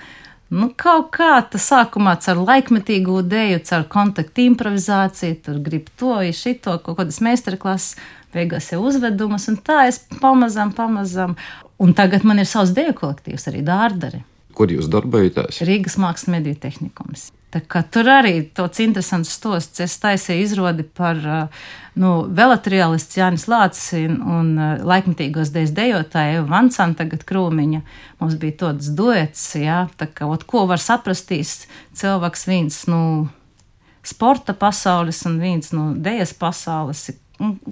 Nu, 0.54 0.68
kaut 0.78 1.08
kā 1.16 1.38
tas 1.50 1.64
sākumā 1.72 2.14
ar 2.30 2.42
laikmetīgu 2.42 3.22
dēļu, 3.26 3.62
ar 3.74 3.86
kontaktu 3.90 4.44
improvizāciju, 4.50 5.40
tur 5.46 5.58
grib 5.64 5.88
to, 5.98 6.18
šito, 6.36 6.76
kaut 6.84 7.00
kādas 7.00 7.18
meistarklases, 7.24 7.96
beigās 8.34 8.70
jau 8.70 8.82
uzvedumus, 8.84 9.48
un 9.50 9.58
tā 9.64 9.88
es 9.88 9.98
pamazām, 10.20 10.74
pamazām. 10.76 11.34
Un 11.82 11.96
tagad 11.96 12.22
man 12.28 12.38
ir 12.38 12.46
savs 12.46 12.74
dēļu 12.76 12.94
kolektīvs, 13.00 13.48
arī 13.50 13.64
Dārdari. 13.66 14.22
Kur 14.54 14.70
jūs 14.70 14.86
darbojaties? 14.90 15.62
Rīgas 15.66 15.96
mākslas 15.98 16.30
mediju 16.30 16.60
tehnikums. 16.62 17.32
Tur 17.94 18.08
arī 18.10 18.40
tāds 18.54 18.80
interesants 18.82 19.30
stosts. 19.36 19.82
Es 19.82 19.94
taisīju 20.02 20.42
izrādi 20.42 20.82
par 20.86 21.20
nu, 21.94 22.10
velatrialistu 22.26 23.20
Jānis 23.20 23.46
Lācis 23.50 24.08
un 24.10 24.56
laikmatīgos 24.58 25.52
dēļas 25.54 25.74
dejotāju 25.76 26.48
Vansānu 26.50 26.98
tagad 26.98 27.22
krūmiņa. 27.28 27.82
Mums 28.22 28.38
bija 28.42 28.58
tāds 28.64 28.90
duets, 28.98 29.46
jā, 29.58 29.84
tā 29.98 30.10
kā, 30.10 30.26
ot, 30.26 30.46
ko 30.50 30.66
var 30.70 30.82
sapratīs 30.82 31.68
cilvēks 31.94 32.46
viens, 32.50 32.80
nu, 32.90 33.00
sporta 34.02 34.54
pasaules 34.58 35.22
un 35.30 35.38
viens 35.42 35.70
no 35.74 35.92
nu, 35.92 36.02
dēļas 36.02 36.34
pasaules, 36.40 37.06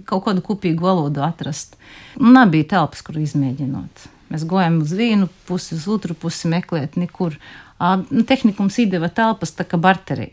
kaut 0.06 0.26
kādu 0.28 0.46
kopīgu 0.46 0.86
valodu 0.86 1.26
atrast. 1.26 1.74
Un 2.20 2.36
nebija 2.38 2.76
telpas, 2.76 3.02
kur 3.02 3.18
izmēģināt. 3.18 4.11
Mēs 4.32 4.46
gājām 4.48 4.80
uz 4.82 4.94
vienu 4.96 5.28
pusi, 5.48 5.76
uz 5.76 5.86
otru 5.92 6.16
pusi 6.18 6.48
meklēt, 6.48 6.96
nekur. 7.00 7.36
Nu, 7.78 8.22
tehnikums 8.28 8.78
iedeva 8.80 9.10
telpas 9.12 9.52
tā 9.58 9.66
kā 9.68 9.80
barterī. 9.80 10.30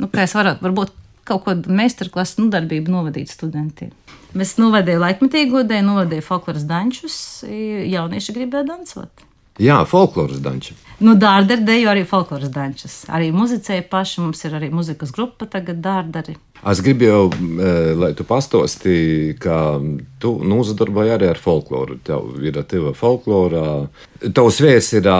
Nu, 0.00 0.08
kā 0.12 0.24
es 0.26 0.34
varētu, 0.36 0.64
varbūt 0.64 0.94
kaut 1.26 1.44
kādu 1.46 1.72
meistarklases 1.74 2.40
nu, 2.40 2.48
darbību 2.52 2.92
novadīt 2.92 3.30
studentiem. 3.32 3.92
Mēs 4.36 4.56
novadījām 4.60 5.02
laikmetīgo 5.04 5.62
dēļu, 5.66 5.86
novadījām 5.86 6.26
folkloras 6.26 6.66
dančus, 6.68 7.16
jaunieši 7.46 8.34
gribēja 8.36 8.66
dancot. 8.68 9.24
Jā, 9.62 9.78
folkloras 9.88 10.42
danči. 10.44 10.74
Nu, 11.00 11.14
Dārderi 11.16 11.64
dejo 11.64 11.88
arī 11.92 12.02
folkloras 12.08 12.50
dančus. 12.52 12.98
Arī 13.12 13.30
muzicēja 13.32 13.86
paši, 13.88 14.20
mums 14.24 14.44
ir 14.44 14.56
arī 14.58 14.68
muzikas 14.72 15.14
grupa 15.16 15.48
tagad 15.48 15.80
Dārderi. 15.84 16.36
Es 16.66 16.80
gribēju, 16.82 17.30
eh, 17.32 17.90
lai 17.94 18.12
tu 18.14 18.24
pastāstīji, 18.24 19.36
ka 19.38 19.80
tu 20.18 20.32
nozadarbojies 20.42 21.18
arī 21.18 21.28
ar 21.30 21.40
folkloru. 21.40 21.98
Tev 22.02 22.42
ir 22.42 22.62
tava 22.64 22.94
folklora. 22.96 23.88
Tavs 24.20 24.60
viesis 24.60 25.00
ir 25.00 25.10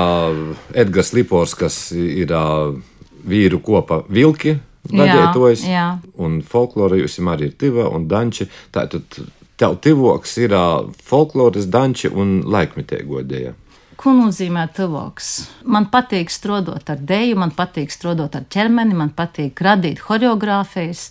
Edgars 0.75 1.13
Lipors, 1.13 1.55
kas 1.55 1.93
ir 1.93 2.33
vīru 3.27 3.63
kopa 3.63 4.05
vilki. 4.09 4.59
Laģētojas, 4.87 5.65
jā, 5.67 5.71
jā. 5.75 5.87
Un 6.23 6.43
folklora 6.47 6.95
jūs 6.95 7.19
arī 7.19 7.51
ir 7.51 7.57
tiva 7.59 7.89
un 7.91 8.07
danči. 8.07 8.47
Tātad 8.73 9.03
tev 9.59 9.79
tivoks 9.83 10.37
ir 10.39 10.55
folkloras 11.03 11.67
danči 11.67 12.09
un 12.13 12.43
laikmetēgo 12.47 13.25
dēļ. 13.27 13.55
Ko 13.97 14.13
nozīmē 14.13 14.67
tuvāks? 14.77 15.47
Man 15.65 15.89
patīk 15.93 16.29
strādāt 16.33 16.91
ar 16.93 17.01
dēļu, 17.01 17.39
man 17.41 17.53
patīk 17.57 17.93
strādāt 17.95 18.37
ar 18.37 18.45
ķermeni, 18.53 18.97
man 18.97 19.13
patīk 19.17 19.63
radīt 19.65 20.03
choreogrāfijas. 20.05 21.09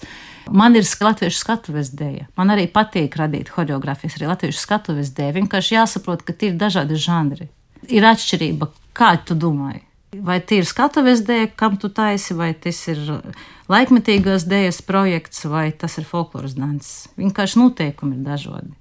Man 0.53 0.77
ir 0.77 0.85
latviešu 0.85 1.39
skatuves 1.41 1.89
dēļa. 1.97 2.27
Man 2.37 2.53
arī 2.53 2.67
patīk 2.69 3.17
radīt 3.17 3.49
choreogrāfijas, 3.49 4.19
arī 4.19 4.29
latviešu 4.29 4.61
skatuves 4.61 5.09
dēļ. 5.17 5.33
Vienkārši 5.39 5.79
jāsaprot, 5.79 6.21
ka 6.27 6.37
ir 6.45 6.53
dažādi 6.61 6.99
žanri. 7.01 7.49
Ir 7.89 8.05
atšķirība, 8.05 8.69
kā 8.93 9.15
tu 9.25 9.33
domāji. 9.33 9.81
Vai 10.21 10.37
tie 10.45 10.61
ir 10.61 10.69
skatuves 10.69 11.25
dēļ, 11.25 11.49
kam 11.57 11.81
tu 11.81 11.89
taisi, 11.89 12.37
vai 12.37 12.53
tas 12.53 12.77
ir 12.93 13.01
laikmetīgās 13.71 14.45
dēļas 14.47 14.83
projekts, 14.85 15.47
vai 15.49 15.71
tas 15.73 15.97
ir 15.97 16.05
folkloras 16.05 16.53
danses. 16.55 17.09
Vienkārši 17.17 17.63
noteikumi 17.65 18.19
ir 18.19 18.27
dažādi. 18.29 18.75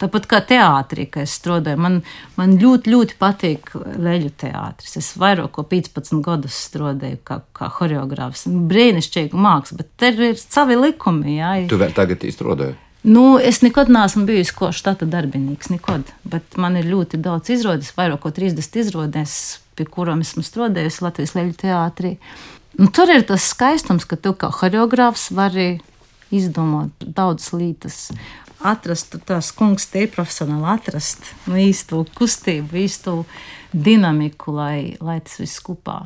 Tāpat 0.00 0.26
kā 0.30 0.38
teātrī, 0.48 1.04
ka 1.12 1.24
es 1.26 1.34
strādāju, 1.36 1.76
man, 1.84 1.98
man 2.38 2.54
ļoti, 2.60 2.92
ļoti 2.94 3.16
patīk 3.20 3.74
leļu 3.76 4.30
teātris. 4.40 4.96
Es 4.96 5.10
vairāk 5.20 5.52
ko 5.58 5.64
15 5.68 6.22
gadus 6.24 6.56
strādāju 6.70 7.18
kā, 7.26 7.42
kā 7.56 7.68
choreogrāfs. 7.76 8.46
Brīnišķīga 8.48 9.36
māksla, 9.36 9.82
bet 9.82 9.90
te 10.00 10.12
ir 10.14 10.40
savi 10.40 10.78
likumi. 10.80 11.36
Jā. 11.36 11.56
Tu 11.68 11.80
vēl 11.80 11.92
tagad 11.96 12.24
strādāji? 12.24 12.78
Nu, 13.02 13.38
es 13.40 13.62
nekad 13.64 13.88
neesmu 13.88 14.26
bijis 14.28 14.52
ko 14.52 14.68
štata 14.76 15.08
darbinīgs, 15.08 15.70
nekad. 15.72 16.08
Bet 16.28 16.56
man 16.60 16.76
ir 16.76 16.88
ļoti 16.88 17.20
daudz 17.20 17.52
izrādes, 17.52 17.94
vairāk 17.96 18.24
kā 18.24 18.32
30 18.36 18.80
izrādes, 18.82 19.36
pie 19.76 19.86
kurām 19.88 20.20
esmu 20.24 20.44
strādājusi 20.44 21.04
Latvijas 21.06 21.36
Leļu 21.36 21.54
teātrī. 21.60 22.16
Nu, 22.80 22.88
tur 22.92 23.08
ir 23.12 23.24
tas 23.28 23.48
skaistums, 23.52 24.04
ka 24.08 24.20
tu 24.20 24.34
kā 24.36 24.52
choreogrāfs 24.52 25.30
vari 25.36 25.80
izdomāt 26.34 27.04
daudzas 27.04 27.52
lietas 27.56 27.98
atrast, 28.60 29.16
tās 29.26 29.50
kungs 29.56 29.88
te 29.90 30.04
ir 30.04 30.12
profesionāli 30.12 30.68
atrast 30.68 31.32
nu, 31.48 31.56
īstu 31.60 32.04
kustību, 32.16 32.76
īstu 32.84 33.16
dinamiku, 33.72 34.54
lai, 34.56 34.96
lai 35.00 35.20
tas 35.24 35.40
viss 35.40 35.62
kopā 35.64 36.02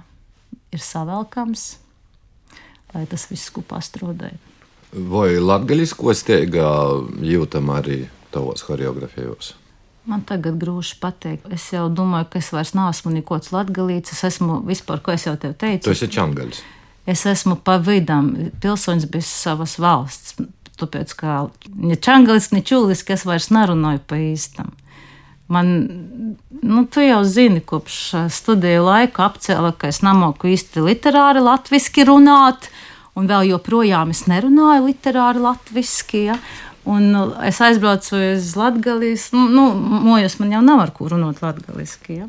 ir 0.75 0.83
savelkams, 0.83 1.67
lai 2.95 3.05
tas 3.11 3.27
viss 3.31 3.53
kopā 3.55 3.83
strādē. 3.83 4.35
Vai 4.95 5.35
latgaļisko 5.43 6.15
steigā 6.15 6.71
jūtam 7.27 7.73
arī 7.75 8.05
tavos 8.35 8.63
choreogrāfijos? 8.67 9.55
Man 10.05 10.21
tagad 10.29 10.59
grūti 10.61 10.99
pateikt. 11.01 11.49
Es 11.55 11.71
jau 11.73 11.87
domāju, 11.89 12.29
ka 12.31 12.41
es 12.43 12.51
vairs 12.53 12.75
neesmu 12.77 13.15
nekods 13.15 13.55
latgalīts. 13.55 14.13
Es 14.13 14.21
esmu 14.29 14.61
vispār, 14.69 15.01
ko 15.01 15.15
es 15.15 15.25
jau 15.25 15.33
tev 15.41 15.55
teicu. 15.57 15.87
Tu 15.89 15.95
esi 15.95 16.11
čangaļs. 16.13 16.61
Es 17.07 17.27
esmu 17.29 17.59
pa 17.61 17.77
vidam 17.77 18.33
pilsonis 18.61 19.05
bez 19.11 19.29
savas 19.29 19.77
valsts. 19.79 20.39
Tāpēc, 20.81 21.13
kā 21.15 21.35
ne 21.77 21.95
čangalis, 21.95 22.51
ne 22.51 22.63
čūlis, 22.65 23.05
es 23.15 23.27
vairs 23.29 23.51
nerunāju 23.55 24.01
pa 24.09 24.19
īstam. 24.19 24.73
Man, 25.53 25.69
nu, 26.63 26.85
tu 26.91 27.05
jau 27.05 27.21
zini, 27.29 27.61
kopš 27.61 27.99
studiju 28.33 28.87
laika 28.89 29.29
apcēla, 29.29 29.75
ka 29.79 29.91
es 29.93 30.01
nemoku 30.03 30.49
īsti 30.55 30.83
literāri 30.83 31.45
latviski 31.45 32.07
runāt, 32.09 32.71
un 33.15 33.29
vēl 33.31 33.53
joprojām 33.53 34.11
es 34.15 34.25
nerunāju 34.31 34.89
literāri 34.89 35.45
latviski. 35.45 36.25
Ja? 36.33 36.39
Un 36.89 37.11
nu, 37.13 37.27
es 37.45 37.61
aizbraucu 37.65 38.17
uz 38.35 38.51
Latvijas, 38.61 39.31
nu, 39.33 39.47
nu 39.49 39.69
mojos 40.05 40.39
man 40.41 40.51
jau 40.53 40.65
nav 40.65 40.83
ar 40.83 40.91
ko 40.97 41.07
runāt 41.13 41.41
latviešu. 41.45 42.17
Ja? 42.17 42.27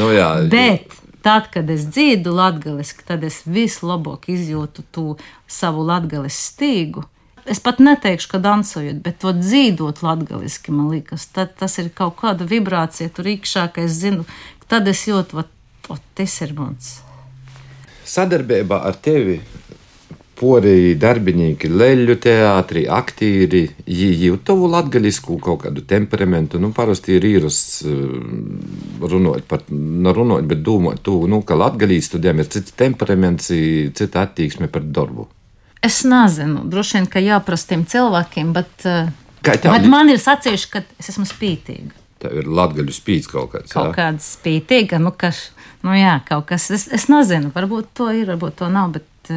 nu, 0.00 0.10
jā, 0.12 0.32
Bet 0.52 0.97
tad, 1.22 1.50
kad 1.52 1.70
es 1.70 1.86
dziedu 1.90 2.32
latviešu, 2.36 3.04
tad 3.08 3.24
es 3.26 3.42
vislabāk 3.46 4.28
izjūtu 4.32 4.84
to 4.92 5.06
savu 5.46 5.86
latviešu 5.88 6.34
stīgu. 6.36 7.04
Es 7.48 7.62
pat 7.64 7.78
neteikšu, 7.80 8.28
ka 8.34 8.40
dansojot, 8.44 9.00
bet 9.04 9.22
to 9.22 9.32
dzīvot 9.32 10.02
latviešu, 10.04 10.74
man 10.76 10.90
liekas, 10.92 11.28
tad 11.32 11.54
tas 11.60 11.78
ir 11.80 11.88
kaut 11.94 12.18
kāda 12.20 12.48
vibrācija 12.48 13.08
tur 13.14 13.30
iekšā, 13.32 13.68
ka 13.72 13.86
es 13.88 14.00
zinu, 14.02 14.26
tad 14.68 14.88
es 14.88 15.06
jūtu, 15.08 15.44
ka 15.88 16.00
tas 16.18 16.40
ir 16.44 16.52
mans. 16.58 16.98
Sadarbībā 18.08 18.82
ar 18.88 18.96
tevi 19.04 19.40
pori 20.38 20.94
darbinieki, 21.00 21.70
leļu 21.70 22.16
teātri, 22.22 22.84
aktīri, 22.90 23.64
jūtavu 23.86 24.68
latgaļisku 24.70 25.38
kaut 25.42 25.64
kādu 25.64 25.82
temperamentu. 25.88 26.60
Nu, 26.62 26.70
parasti 26.76 27.16
ir 27.18 27.26
īrus 27.28 27.58
eh, 27.86 27.96
runājot 29.02 29.48
par, 29.50 29.64
nu, 29.72 30.14
runājot, 30.14 30.46
bet 30.50 30.62
domājot, 30.66 31.02
tu, 31.08 31.16
nu, 31.30 31.42
ka 31.46 31.58
latgaļīs 31.58 32.12
studijām 32.12 32.42
ir 32.42 32.52
cits 32.54 32.76
temperaments, 32.78 33.50
cita 33.98 34.24
attieksme 34.26 34.70
par 34.72 34.86
darbu. 34.86 35.28
Es 35.84 36.02
nezinu, 36.06 36.64
droši 36.70 36.98
vien, 36.98 37.06
ka 37.10 37.22
jāprast 37.22 37.68
tiem 37.70 37.84
cilvēkiem, 37.86 38.52
bet, 38.56 38.74
eh, 38.88 39.10
bet 39.42 39.86
man 39.86 40.10
ir 40.10 40.18
sacījuši, 40.22 40.70
ka 40.72 40.82
es 40.98 41.12
esmu 41.12 41.26
spītīga. 41.28 41.94
Tev 42.18 42.40
ir 42.40 42.48
latgaļu 42.50 42.94
spīts 42.94 43.30
kaut 43.30 43.52
kāds. 43.52 43.70
Kaut 43.70 43.92
jā? 43.92 43.94
kāda 43.94 44.22
spītīga, 44.22 44.98
nu, 45.02 45.12
kas, 45.14 45.50
nu 45.88 45.96
jā, 45.96 46.18
kaut 46.28 46.48
kas, 46.52 46.68
es, 46.74 46.86
es 46.92 47.08
nezinu, 47.08 47.52
varbūt 47.54 47.92
to 47.96 48.10
ir, 48.12 48.28
varbūt 48.28 48.60
to 48.60 48.68
nav, 48.72 48.92
bet 48.98 49.32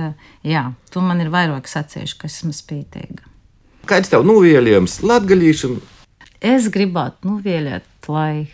jā, 0.48 0.66
tu 0.92 1.04
man 1.04 1.24
ir 1.24 1.32
vairāk 1.34 1.70
sacījuši, 1.70 2.18
ka 2.20 2.30
esmu 2.30 2.54
spītīga. 2.56 3.28
Kāds 3.90 4.12
tev 4.12 4.26
nuvielījums 4.28 5.00
latgaļīšam? 5.06 5.80
Es 6.42 6.68
gribētu 6.74 7.30
nuvielēt, 7.30 7.88
lai 8.10 8.50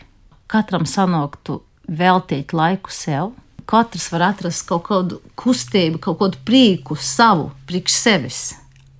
katram 0.51 0.87
sanāktu 0.87 1.61
veltīt 1.87 2.53
laiku 2.55 2.91
sev. 2.91 3.33
Katrs 3.67 4.07
var 4.13 4.29
atrast 4.29 4.63
kaut 4.67 4.85
kādu 4.87 5.19
kustību, 5.39 5.99
kaut 6.03 6.21
kādu 6.21 6.39
prieku 6.47 6.95
savu, 6.95 7.49
priekš 7.67 7.95
sevis. 7.95 8.41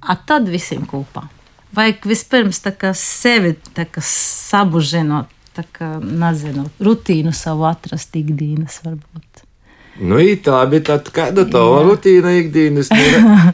A 0.03 0.17
tad 0.19 0.49
visiem 0.51 0.83
kopā. 0.87 1.25
Vajag 1.75 2.07
vispirms 2.07 2.59
sevi 2.99 3.55
sabužinot, 4.03 5.31
tā 5.57 5.65
kā, 5.73 5.97
nezinu, 5.99 6.67
rutīnu 6.83 7.33
savu 7.35 7.67
atrast 7.69 8.15
ikdienas 8.17 8.79
varbūt. 8.85 9.43
Nu, 9.97 10.19
tā 10.45 10.59
bija 10.69 10.91
tāda 10.91 11.13
kāda 11.13 11.47
tava 11.49 11.81
rutīna 11.87 12.35
ikdienas. 12.37 12.91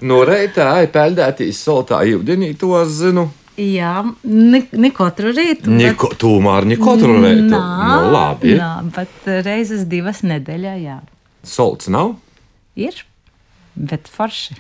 No 0.03 0.24
reitā 0.27 0.75
peldētīs 0.95 1.62
soltā 1.63 2.01
ūdenī, 2.03 2.51
to 2.60 2.75
es 2.81 3.00
zinu. 3.00 3.29
Jā, 3.53 4.01
ne, 4.25 4.63
ne 4.74 4.89
katru 4.95 5.29
rītu. 5.29 5.69
Niko, 5.69 6.10
bet... 6.10 6.19
Tomēr 6.24 6.65
ne 6.65 6.77
katru 6.81 7.19
reitu. 7.22 7.51
Nā, 7.51 7.62
nu, 7.86 8.12
labi. 8.15 8.55
Nā, 8.57 8.72
bet 8.95 9.29
reizes 9.45 9.86
divas 9.89 10.24
nedēļā, 10.25 10.74
jā. 10.81 10.98
Solts 11.45 11.91
nav? 11.93 12.15
Ir, 12.79 12.98
bet 13.77 14.10
forši. 14.10 14.57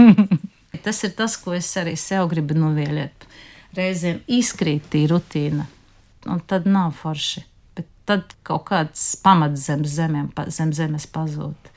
tas 0.84 1.00
ir 1.08 1.14
tas, 1.16 1.38
ko 1.40 1.56
es 1.56 1.70
arī 1.80 1.96
sev 1.98 2.28
gribu 2.30 2.58
novielēt. 2.60 3.24
Reizēm 3.78 4.20
izkrīt 4.28 4.90
tī 4.92 5.06
rutīna, 5.08 5.64
un 6.26 6.42
tad 6.46 6.66
nav 6.68 6.92
forši 6.98 7.46
tad 8.10 8.34
kaut 8.46 8.66
kāds 8.70 9.12
pamats 9.22 9.68
zem, 9.68 9.84
zemiem, 9.86 10.30
zem 10.50 10.72
zemes 10.74 11.06
pazūd. 11.10 11.70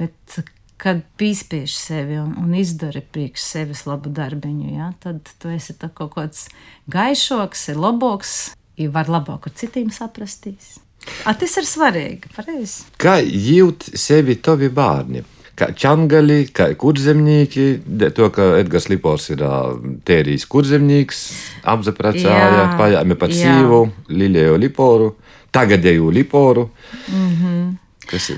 Bet, 0.00 0.40
kad 0.80 1.02
pīspiež 1.20 1.74
sevi 1.76 2.18
un, 2.20 2.32
un 2.40 2.54
izdari 2.58 3.02
priekš 3.04 3.44
sevis 3.44 3.84
labu 3.88 4.12
darbiņu, 4.16 4.70
ja, 4.74 4.92
tad 5.02 5.30
tu 5.42 5.52
esi 5.52 5.76
kaut 5.80 6.14
kāds 6.16 6.46
gaišoks, 6.90 7.68
ir 7.72 7.82
labāks, 7.82 8.36
ir 8.80 8.94
var 8.94 9.12
labāk 9.12 9.50
ar 9.50 9.58
citiem 9.60 9.92
saprastīs. 9.94 10.78
A, 11.24 11.32
tas 11.32 11.54
ir 11.56 11.68
svarīgi, 11.68 12.32
pareizi. 12.34 12.88
Kā 13.00 13.20
jūt 13.24 13.92
sevi 13.96 14.36
tavi 14.42 14.68
bērni? 14.72 15.22
Kā 15.60 15.66
čangali, 15.76 16.46
kā 16.56 16.70
kurzemnieki, 16.80 17.64
to, 18.16 18.30
ka 18.32 18.54
Edgars 18.56 18.88
Lipors 18.88 19.28
ir 19.34 19.42
tērijas 20.08 20.46
kurzemnieks, 20.48 21.18
apzapracāja, 21.68 22.70
pajāmi 22.78 23.16
par 23.20 23.34
sīvu, 23.36 23.82
Lilējo 24.08 24.56
Liporu 24.56 25.10
tagadēju 25.50 26.10
liporu. 26.10 26.70
Mm 27.08 27.30
-hmm. 27.30 27.76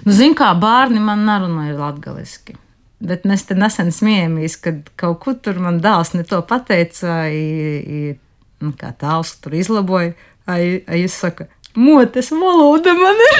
Nu, 0.04 0.12
Zinu, 0.12 0.34
kā 0.34 0.52
bērni 0.60 1.00
man 1.00 1.24
narunāja 1.24 1.78
latgaliski. 1.78 2.54
Bet 3.00 3.24
mēs 3.24 3.46
te 3.46 3.54
nesen 3.54 3.92
smiejamies, 3.92 4.56
kad 4.56 4.90
kaut 4.96 5.18
kur 5.20 5.34
tur 5.34 5.58
man 5.58 5.80
dēls 5.80 6.14
ne 6.14 6.22
to 6.22 6.42
pateica, 6.42 7.28
i, 7.28 7.78
i, 7.78 8.14
nu, 8.60 8.72
kā 8.72 8.92
tāls 8.98 9.40
tur 9.40 9.54
izlaboja. 9.54 10.12
Ai, 10.46 10.84
ai 10.86 11.02
es 11.02 11.18
saku, 11.20 11.44
motes 11.74 12.30
valoda 12.30 12.94
man 12.94 13.16
ir. 13.28 13.38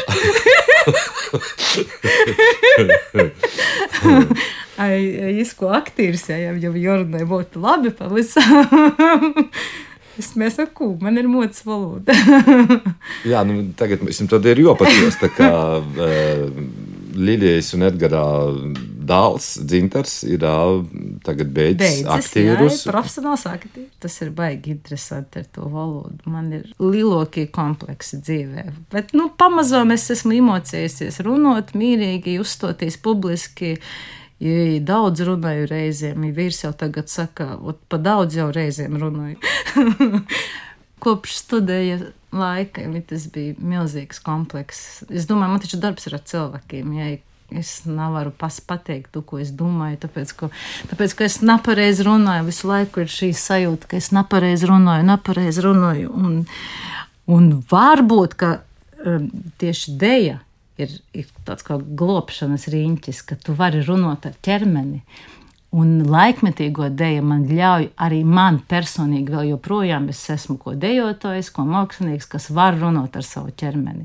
ai, 4.83 5.01
ai, 5.27 5.40
es 5.42 5.55
ko 5.59 5.73
aktīrs, 5.75 6.29
ja 6.33 6.53
jau 6.61 6.75
jorunai 6.77 7.25
būtu 7.29 7.62
labi 7.62 7.90
pavisam. 7.97 9.40
Es 10.21 10.35
saku, 10.53 10.99
man 11.01 11.16
ir 11.16 11.25
mocis 11.25 11.64
valoda. 11.64 12.12
Jā, 13.25 13.40
nu, 13.49 13.71
tagad 13.79 14.03
mums 14.05 14.21
ir 14.21 14.61
jopaties. 14.61 15.16
Tā 15.16 15.31
kā 15.33 15.49
uh, 15.81 16.42
Lilijas 17.16 17.73
un 17.77 17.87
Edgara 17.88 18.21
dēls, 19.07 19.49
Dzintars, 19.69 20.15
ir 20.29 20.45
tagad 21.27 21.53
beidzis, 21.55 22.03
aktierus. 22.07 22.83
Jā, 22.83 22.93
profesionāls 22.93 23.45
aktieris. 23.51 23.91
Tas 24.03 24.17
ir 24.25 24.33
baigi 24.37 24.75
interesanti 24.75 25.43
ar 25.43 25.51
to 25.55 25.69
valodu. 25.73 26.19
Man 26.31 26.51
ir 26.57 26.71
lielākie 26.83 27.47
kompleksi 27.53 28.23
dzīvē. 28.23 28.67
Bet, 28.95 29.12
nu, 29.19 29.29
pamazām 29.38 29.95
es 29.95 30.09
esmu 30.15 30.37
emocējusies 30.41 31.23
runāt 31.27 31.75
mīrīgi, 31.79 32.41
uzstoties 32.43 32.99
publiski. 33.03 33.77
Ja 34.43 34.81
daudz 34.83 35.23
runāju 35.23 35.69
reizēm, 35.71 36.25
ja 36.27 36.35
vīrs 36.35 36.65
jau 36.65 36.73
tagad 36.75 37.07
saka, 37.12 37.53
pa 37.87 38.01
daudz 38.03 38.35
jau 38.35 38.49
reizēm 38.51 38.97
runāju. 38.99 39.38
Kopš 41.03 41.37
studēja 41.45 42.01
laika 42.35 42.83
tas 43.07 43.27
bija 43.31 43.55
milzīgs 43.59 44.23
komplekss. 44.25 45.05
Es 45.11 45.29
domāju, 45.31 45.55
man 45.55 45.62
taču 45.62 45.79
darbs 45.83 46.09
ir 46.09 46.17
ar 46.19 46.25
cilvēkiem. 46.27 46.97
Ja 46.99 47.12
es 47.59 47.83
nevaru 47.88 48.33
pateikt 48.38 49.12
to, 49.15 49.23
ko 49.27 49.41
es 49.43 49.53
domāju, 49.57 50.01
tāpēc, 50.05 50.35
ka, 50.38 50.51
tāpēc, 50.93 51.17
ka 51.19 51.27
es 51.29 51.41
nepareizi 51.45 52.07
runāju. 52.07 52.49
Visu 52.51 52.71
laiku 52.71 53.05
ir 53.05 53.12
šī 53.12 53.33
sajūta, 53.37 53.91
ka 53.91 53.99
es 54.01 54.12
nepareizi 54.15 54.71
runāju, 54.71 55.09
nepareizi 55.09 55.67
runāju. 55.67 56.12
Un, 56.12 56.41
un 57.33 57.51
varbūt, 57.71 58.38
ka 58.41 58.55
um, 59.07 59.29
tieši 59.62 59.99
dēļa 60.01 60.38
ir, 60.83 60.97
ir 61.17 61.31
tāds 61.47 61.67
kā 61.67 61.79
glābšanas 61.79 62.69
riņķis, 62.73 63.23
ka 63.29 63.38
tu 63.41 63.57
vari 63.59 63.83
runāt 63.87 64.27
ar 64.29 64.37
ķermeni. 64.45 65.03
Un 65.73 66.03
laikmetīgo 66.05 66.91
dēļu 66.93 67.25
man 67.25 67.47
ļauj 67.49 67.87
arī 68.05 68.21
man 68.29 68.59
personīgi, 68.69 69.33
vēl 69.33 69.55
joprojām 69.55 70.11
es 70.12 70.21
esmu 70.35 70.59
ko 70.61 70.75
dejotājs, 70.77 71.49
ko 71.55 71.65
mākslinieks, 71.65 72.29
kas 72.29 72.51
var 72.53 72.77
runāt 72.77 73.17
ar 73.17 73.25
savu 73.25 73.55
ķermeni. 73.57 74.05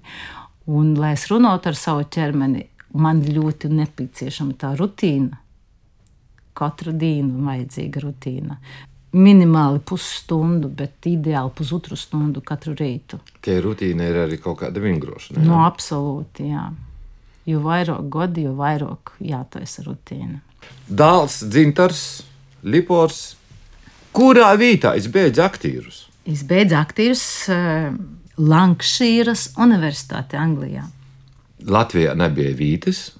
Un, 0.71 0.93
lai 0.99 1.13
es 1.17 1.25
runātu 1.31 1.71
ar 1.71 1.79
savu 1.79 2.05
ķermeni, 2.11 2.65
man 2.93 3.23
ļoti 3.25 3.71
nepieciešama 3.73 4.53
tā 4.59 4.75
rutīna. 4.79 5.41
Katru 6.57 6.93
dienu 6.97 7.43
vajadzīga 7.45 8.01
rutīna 8.01 8.57
minimāli 9.17 9.79
pusstundu, 9.85 10.69
bet 10.73 11.07
ideāli 11.09 11.51
pusotru 11.55 11.97
stundu 11.97 12.41
katru 12.45 12.75
rītu. 12.77 13.19
Tie 13.43 13.59
rutīna 13.63 14.09
ir 14.09 14.19
arī 14.25 14.39
kaut 14.41 14.61
kāda 14.61 14.83
vingrošana. 14.83 15.43
No, 15.45 15.61
absolūti, 15.65 16.49
jā. 16.51 16.67
Jo 17.47 17.61
vairāk 17.63 18.09
gadi, 18.11 18.43
jo 18.47 18.53
vairāk 18.57 19.15
jātaisa 19.23 19.85
rutīna. 19.85 20.41
Dāls, 20.87 21.39
dzintars, 21.47 22.03
lipors. 22.67 23.37
Kurā 24.17 24.51
vietā 24.59 24.95
es 24.99 25.07
beidzu 25.11 25.45
aktierus? 25.45 26.03
Es 26.27 26.43
beidzu 26.47 26.75
aktierus 26.75 27.23
uh, 27.53 27.93
Lankšīras 28.37 29.53
Universitāte 29.63 30.39
Anglijā. 30.41 30.83
Latvijā 31.65 32.13
nebija 32.17 32.53
vītas. 32.55 33.11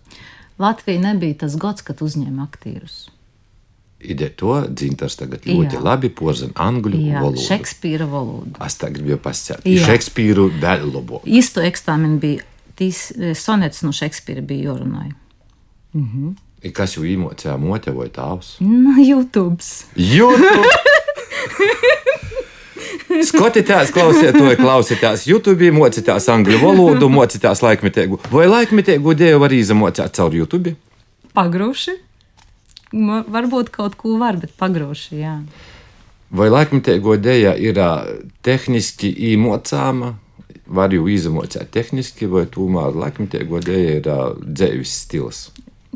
Latvija 0.62 1.00
nebija 1.02 1.43
tas 1.45 1.56
gads, 1.58 1.82
kad 1.86 2.02
uzņēma 2.02 2.43
aktierus. 2.45 3.08
Ideja 3.97 4.30
to 4.38 4.56
dzintars 4.69 5.15
tagad 5.17 5.45
ļoti 5.50 5.73
Jā. 5.73 5.82
labi 5.82 6.10
porzina 6.13 6.54
angļu 6.67 7.00
Jā, 7.02 7.21
valodu. 7.23 7.41
Šekspīra 7.41 8.06
valodu. 8.10 8.54
Es 8.65 8.78
tagad 8.78 9.02
gribēju 9.02 9.21
pasakāt. 9.26 9.65
Šekspīru 9.88 10.52
vēl 10.62 10.86
labo. 10.93 11.21
Īsto 11.26 11.63
eksāmenu 11.65 12.19
bija 12.21 12.45
tīs 12.78 13.08
eh, 13.17 13.34
sonets 13.38 13.82
no 13.86 13.89
Šekspīra 13.95 14.45
bija 14.45 14.69
jārunāja. 14.69 15.15
I 16.62 16.71
Kas 16.78 16.93
jau 16.97 17.06
īmocēja 17.10 17.58
mote 17.62 17.93
vai 17.95 18.10
tāvs? 18.13 18.58
No 18.62 18.93
YouTube. 19.10 19.65
YouTube! 23.18 23.30
Skotieties, 23.42 23.92
klausieties, 23.96 24.58
klausieties, 24.62 25.24
YouTube, 25.30 25.72
mocītās 25.76 26.28
angļu 26.34 26.60
valodu, 26.62 27.10
mocītās 27.12 27.64
laikmetīgu. 27.66 28.20
Vai 28.32 28.46
laikmetīgu 28.52 29.16
dievu 29.18 29.42
var 29.46 29.56
izmocīt 29.58 30.14
caur 30.18 30.36
YouTube? 30.38 30.76
Pagrūši. 31.38 31.98
Ma- 32.94 33.24
Varbūt 33.28 33.70
kaut 33.76 33.98
ko 34.00 34.16
var, 34.22 34.38
bet 34.40 34.54
pagrūši, 34.60 35.18
jā. 35.20 35.34
Vai 36.32 36.48
laikmetīgo 36.52 37.18
dēļa 37.24 37.54
ir 37.64 37.82
tehniski 38.44 39.12
īmocāma? 39.34 40.14
Var 40.68 40.92
jau 40.92 41.06
izmocīt 41.08 41.70
tehniski, 41.72 42.28
vai 42.28 42.44
tomēr 42.52 42.96
laikmetīgo 43.00 43.62
dēļa 43.64 43.94
ir 44.02 44.10
dzīves 44.44 44.96
stils? 45.06 45.46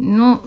Nu, 0.02 0.38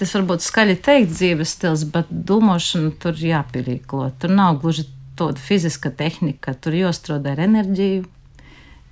tas 0.00 0.14
varbūt 0.16 0.40
skaļi 0.42 0.78
teikt 0.82 1.12
dzīves 1.12 1.50
stils, 1.58 1.82
bet 1.92 2.08
domāšana 2.10 2.94
tur 3.02 3.12
jāpielīko. 3.20 4.06
Tur 4.18 4.32
nav 4.32 4.56
gluži 4.62 4.86
tāda 5.18 5.40
fiziska 5.42 5.92
tehnika, 5.94 6.54
tur 6.54 6.76
jāstrādā 6.76 7.34
ar 7.36 7.44
enerģiju, 7.46 8.04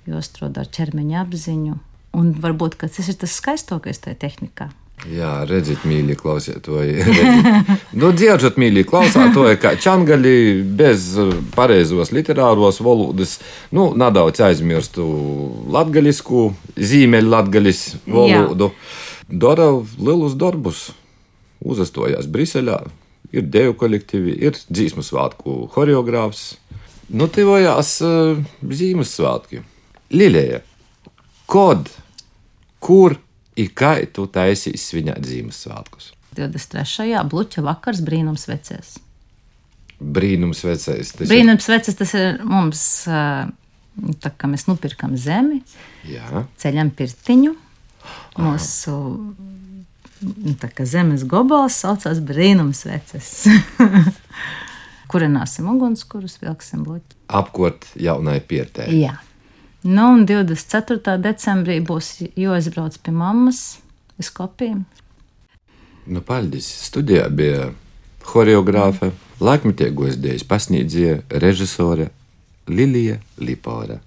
jāstrādā 0.09 0.65
ar 0.65 0.71
ķermeņa 0.77 1.21
apziņu. 1.25 1.77
Un 2.15 2.31
varbūt 2.39 2.77
ka 2.79 2.87
tas 2.87 3.11
ir 3.11 3.19
tas 3.19 3.35
skaistākais 3.41 3.99
tajā 4.03 4.19
tehnikā. 4.23 4.69
Jā, 5.11 5.43
redziet, 5.45 5.83
mīļi, 5.85 6.15
klausiet, 6.17 6.63
to 6.65 6.79
nu, 7.99 8.09
dzirdot, 8.15 8.55
mīļi, 8.57 8.85
klausāt 8.87 9.35
to, 9.35 9.43
kā 9.61 9.75
čangaļi 9.77 10.63
bez 10.79 11.11
uh, 11.19 11.33
pareizos 11.53 12.13
literāros 12.15 12.79
valodas, 12.81 13.35
nu, 13.75 13.89
nedaudz 13.99 14.41
aizmirstu 14.47 15.05
latgaļisku, 15.75 16.45
zīmeļu 16.79 17.33
latgaļis 17.35 17.83
valodu. 18.07 18.71
Dara 19.29 19.67
lielus 19.99 20.39
darbus, 20.39 20.87
uzastojās 21.61 22.31
Briselē, 22.31 22.79
ir 23.33 23.47
deju 23.51 23.75
kolektīvi, 23.79 24.35
ir 24.45 24.57
dzīsmu 24.69 25.03
svētku 25.05 25.65
horeogrāfs. 25.75 26.55
Nu, 27.13 27.27
tivojās 27.29 27.97
uh, 28.05 28.41
zīmes 28.65 29.13
svētki. 29.13 29.61
Lilija, 30.15 30.61
kod, 31.49 31.89
kur 32.81 33.17
ir 33.57 33.71
kā 33.77 33.97
tu 34.13 34.27
taisīsi 34.31 34.81
svinēt 34.81 35.25
zīmes 35.29 35.63
svētkus? 35.65 36.11
23. 36.35 37.13
bluķa 37.31 37.63
vakars 37.65 38.01
brīnums 38.05 38.47
vecēs. 38.49 38.97
Brīnums 39.95 40.65
vecais. 40.65 41.13
Tas 41.15 41.29
Brīnums 41.29 41.69
vecais 41.71 41.95
tas 41.95 42.15
ir 42.17 42.41
mums, 42.43 42.81
ā, 43.07 43.45
tā 44.21 44.33
kā 44.35 44.49
mēs 44.51 44.67
nopirkam 44.67 45.15
zemi, 45.19 45.61
ir. 45.61 46.17
Jā, 46.17 46.43
ceļam 46.59 46.91
pirtiņu. 46.97 47.55
Mūsu 48.35 48.91
tā 48.91 48.99
kā 48.99 49.64
zemes 50.85 51.25
gobals 51.27 51.77
saucās 51.83 52.19
brīnums 52.19 52.85
veces. 52.87 53.45
Kurināsim 55.11 55.69
ugunskurus, 55.69 56.39
vilksim 56.41 56.83
bloķi. 56.83 57.15
apkot 57.27 57.85
jaunai 57.95 58.39
pietē. 58.41 58.89
Jā. 58.93 59.19
Nu, 59.85 60.07
un 60.15 60.25
24. 60.25 61.19
decembrī 61.21 61.77
būs 61.85 62.15
jāizbrauc 62.33 62.97
pie 63.05 63.13
mammas 63.13 63.77
uz 64.17 64.31
kopiem. 64.33 64.85
Nu, 66.09 66.21
paldies. 66.25 66.65
Studijā 66.87 67.27
bija 67.29 67.69
horeogrāfe, 68.31 69.11
laikmetiegos 69.41 70.17
dēļas 70.21 70.45
pasniedzēja 70.49 71.19
režisore 71.41 72.09
Lilija 72.67 73.19
Lipora. 73.37 73.99